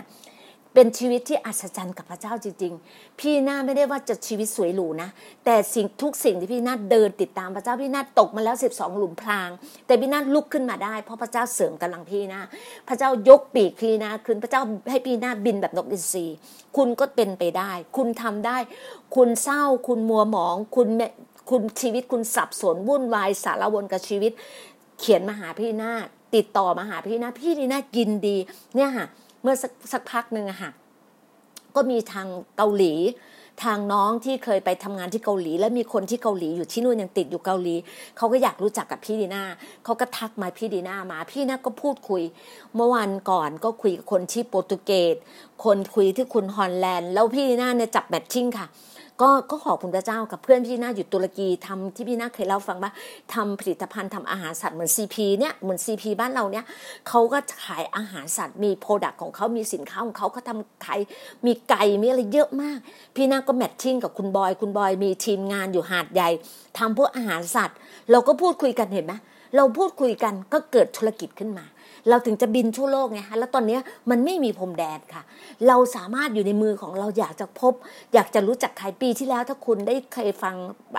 [0.76, 5.10] เป็นชีวิตที่อัศจรรย์กับพระเจ้าจริง ๆ พี่นาไม่ได้ว่าจะชีวิตสวยหรูนะ
[5.46, 9.50] แต่สิ่งทุกสิ่งที่พี่นาเดินติดตามพระเจ้าพี่นาตกมาแล้วสิบสองหลุมพราง
[9.86, 12.42] แต่พี่นาลุกขึ้นมาได้ เพราะพระเจ้าเสริมกำลังพี่นา
[12.88, 16.26] พระเจ้ายกปีกพี่นาขึ้นพระเจ้าให้พี่นาบินแบบนกอินทรี
[16.78, 18.58] คุณก็เป็นไปได้ คุณทำได้
[19.16, 20.88] คุณเศร้า คุณมัวหมอง คุณ
[21.52, 24.32] คุณชีวิตคุณสับสนวุ่นวายสารวนกับชีวิต
[25.00, 25.92] เขียนมาหาพี่นา
[26.36, 28.38] ติดต่อมาหาพี่นาพี่นีนากินดี
[28.76, 29.06] เนี่ยค่ะ
[29.42, 30.72] เมื่อสักสักพักหนึ่งอะค่ะ
[31.76, 32.28] ก็มีทาง
[32.58, 32.94] เกาหลี
[33.64, 37.76] ทางน้องที่เคยไปทำงานที่เกาหลี แล้วมีคนที่เกาหลีอยู่ที่นู่นยังติดอยู่เกาหลี
[38.18, 39.44] เขาก็อยากรู้จักกับพี่ดีนา
[39.84, 42.24] เขาก็ทักมาพี่ดีนามา พี่นาก็พูดคุย
[42.76, 45.16] เมื่อวันก่อนก็คุยกับคนที่โปรตุเกส
[45.64, 48.68] คนคุยที่คุณฮอลแลนด์ แล้วพี่ดีนาเนี่ยจับ matching ค่ะ
[49.22, 52.92] ก็ก็ขอบคุณพระเจ้ากับเพื่อนพี่นาอยู่ตุรกีทำที่พี่นาเคยเล่าฟังว่า
[53.34, 56.66] ทำผลิตภัณฑ์ทำอาหารสัตว์เหมือนซีพีเนี่ยเหมือนซีพีบ้านเราเนี่ย
[57.08, 61.00] เขาก็ขายอาหารสัตว์มี product ของเขามีสินค้าของเขาเขาทำขาย
[61.46, 62.80] มีไก่มีอะไรเยอะมาก
[63.16, 66.30] พี่นาก็ matching กับคุณบอยคุณบอยมีทีมงานอยู่หาดใหญ่
[66.78, 67.78] ทำพวกอาหารสัตว์
[68.12, 69.14] เราก็พูดคุยกันเห็นไหม
[69.56, 71.66] เราพูดคุยกันก็เกิดธุรกิจขึ้นมา
[72.10, 73.78] เราถึงจะบินทั่วโลกไงฮะแล้วตอนนี้
[74.10, 75.24] มันไม่มีพรมแดนค่ะ
[75.68, 77.74] เราสามารถอยู่ในมือของเราอยากจะพบ
[78.14, 80.56] อยากจะรู้จักใครปีที่แล้ว ถ้าคุณได้เคยฟัง
[80.94, 80.98] ไป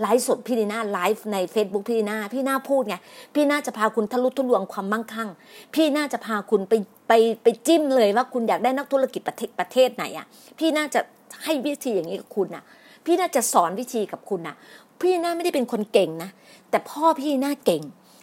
[0.00, 2.96] ไลฟ์สดพี่ดีน่าไลฟ์ใน Facebook พี่ดีน่าพี่น่าพูดไง
[3.34, 5.28] พี่น่าจะพาคุณทะลุทะลวงความมั่งคั่ง
[5.74, 6.74] พี่น่าจะพาคุณไป
[7.08, 10.26] ไปไปจิ้มเลยว่าคุณอยากได้นักธุรกิจประเทศประเทศไหนอะ
[10.58, 11.00] พี่น่าจะ
[11.44, 12.64] ให้วิธีอย่างนี้กับคุณอะ
[13.06, 14.56] พี่น่าจะสอนวิธีกับคุณอะ
[15.00, 16.30] พี่น่าไม่ได้เป็นคนเก่งนะ
[16.70, 17.82] แต่พ่อพี่น่าเก่ง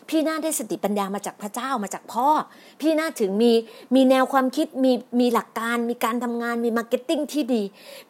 [0.09, 2.27] พี่น่าได้สติปัญญามาจากพระเจ้ามาจากพ่อ
[2.81, 3.51] พี่น่าถึงมี
[3.95, 7.63] มีแนวความคิดมีมีหลักการมีการทำงานมี marketing ที่ดี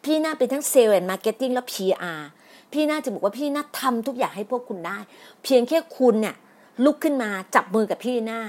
[0.04, 2.20] พี่น่าเป็นทั้ง sales and marketing และ PR
[2.72, 4.98] พี่น่าจะบอกว่าพี่น่าทำทุกอย่างให้พวกคุณได้
[5.42, 6.34] เพียงแค่คุณเนี่ย
[6.84, 8.40] ลุกขึ้นมาจับมือกับพี่น่า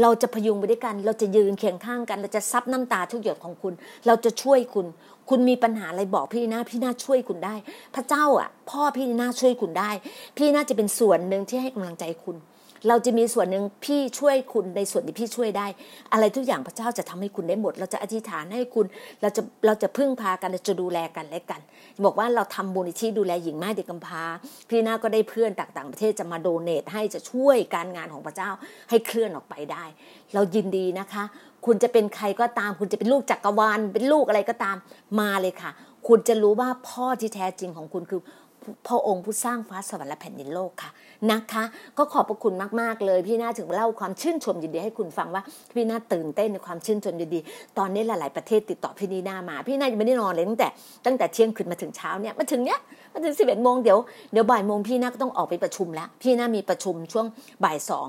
[0.00, 3.72] เราจะพยุงไปด้วยกัน เราจะยืนเคียงข้างกัน เราจะซับน้ำตาทุกหยดของคุณ
[4.06, 4.86] เราจะช่วยคุณ
[5.28, 7.54] คุณมีปัญหาอะไรบอกพี่นะพี่น่าช่วยคุณได้
[7.94, 9.90] พระเจ้าอะ พ่อพี่น่าช่วยคุณได้
[10.36, 12.36] พี่น่าจะเป็นส่วนหนึ่งที่ให้กำลังใจคุณ
[12.88, 15.66] เราจะมีส่วนหนึ่งพี่ช่วยคุณในส่วนที่พี่ช่วยได้
[16.12, 18.86] อะไรทุกอย่างพระเจ้าจะทำให้คุณได้หมด เราจะอธิษฐานให้คุณ
[19.20, 21.60] เราจะเราจะพึ่งพากันจะดูแลกันและกัน
[22.04, 24.22] บอกว่าเราทำบุญที่ดูแลหญิงแม่เด็กกำพร้า
[24.68, 28.50] พี่นาก็ได้เพื่อนต่างประเทศจะมาโดเนทให้จะช่วยการงานของพระเจ้า
[28.90, 29.84] ให้เคลื่อนออกไปได้
[30.34, 31.24] เรายินดีนะคะ
[31.66, 34.76] คุณจะเป็นใครก็ตาม คุณจะเป็นลูกจักรวาลเป็นลูกอะไรก็ตาม
[35.20, 35.70] มาเลยค่ะ
[36.08, 38.20] คุณจะรู้ว่าพ่อที่แท้จริงของคุณคือ
[38.86, 40.90] พระองค์ผู้สร้างฟ้าสวรรค์และแผ่นดินโลกค่ะ
[41.30, 41.64] นะคะ
[41.98, 45.42] ก็ขอบพระคุณมากๆเลย พี่น่าถึงเล่าความชื่นชมยินดีให้คุณฟังว่า
[45.74, 47.40] พี่น่าตื่นเต้นในความชื่นชมยินดี
[47.78, 50.68] ตอนนี้หลายๆประเทศติดต่อพี่นีน่ามา พี่น่ายังไม่ได้นอนเลยตั้งแต่
[51.06, 52.78] ตั้งแต่เที่ยงคืนมาถึงเช้าเนี่ยมาถึงเนี้ย
[53.12, 53.98] มาถึงสิบเอ็ดโมงเดี๋ยว
[54.32, 57.26] เดี๋ยวบ่ายโมงพี่น่าก็ต้องออกไปประชุมแล้ว พี่น่ามีประชุมช่วง
[57.64, 58.08] บ่ายสอง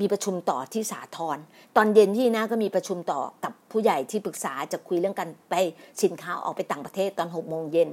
[0.00, 1.38] มีประชุมต่อที่สาทร
[1.76, 5.54] ตอนเย็นที่นะก็มีประชุมต่อกับผู้ใหญ่ที่ปรึกษาจะคุยเรื่องกันไป
[6.02, 7.88] สินค้าออกไปต่างประเทศตอนหกโมงเย็น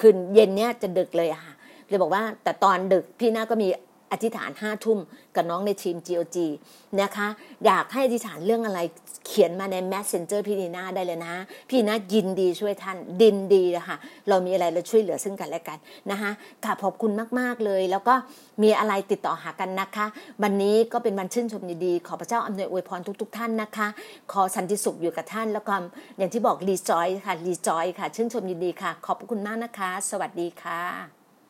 [0.00, 1.54] คืนเย็นเนี้ยจะดึกเลยอะค่ะ
[1.88, 3.68] เลยบอกว่าแต่ตอนดึกพี่นาก็มี
[4.12, 4.98] อธิษฐานห้าทุ่ม
[5.34, 6.36] กับน้องในทีม GOG
[7.00, 7.28] นะคะ
[7.64, 8.80] อยากให้อธิษฐานเรื่องอะไร
[9.26, 11.34] เขียนมาใน Messenger พี่นีนาได้เลยนะ
[11.70, 13.96] พี่นายินดีช่วยท่านดินดีนะคะ
[14.28, 15.78] เรามีอะไรเราช่วยเหลือซึ่งกันและกัน
[16.10, 16.30] นะคะ
[16.64, 18.14] กราบขอบคุณมาก ๆ เลย แล้วก็
[18.62, 20.06] มีอะไรติดต่อหากันนะคะ
[20.42, 23.88] วันนี้ก็เป็นวันชื่นชมดีๆขอพระเจ้าอำนวยอวยพรทุก ๆ ท่านนะคะ
[24.32, 25.74] ขอสันติสุขอยู่กับท่าน แล้วก็
[26.18, 31.21] อย่างที่บอกรีจอยค่ะรีจอยค่ะ ชื่นชมยินดีค่ะ ขอบคุณมากนะคะ สวัสดีค่ะ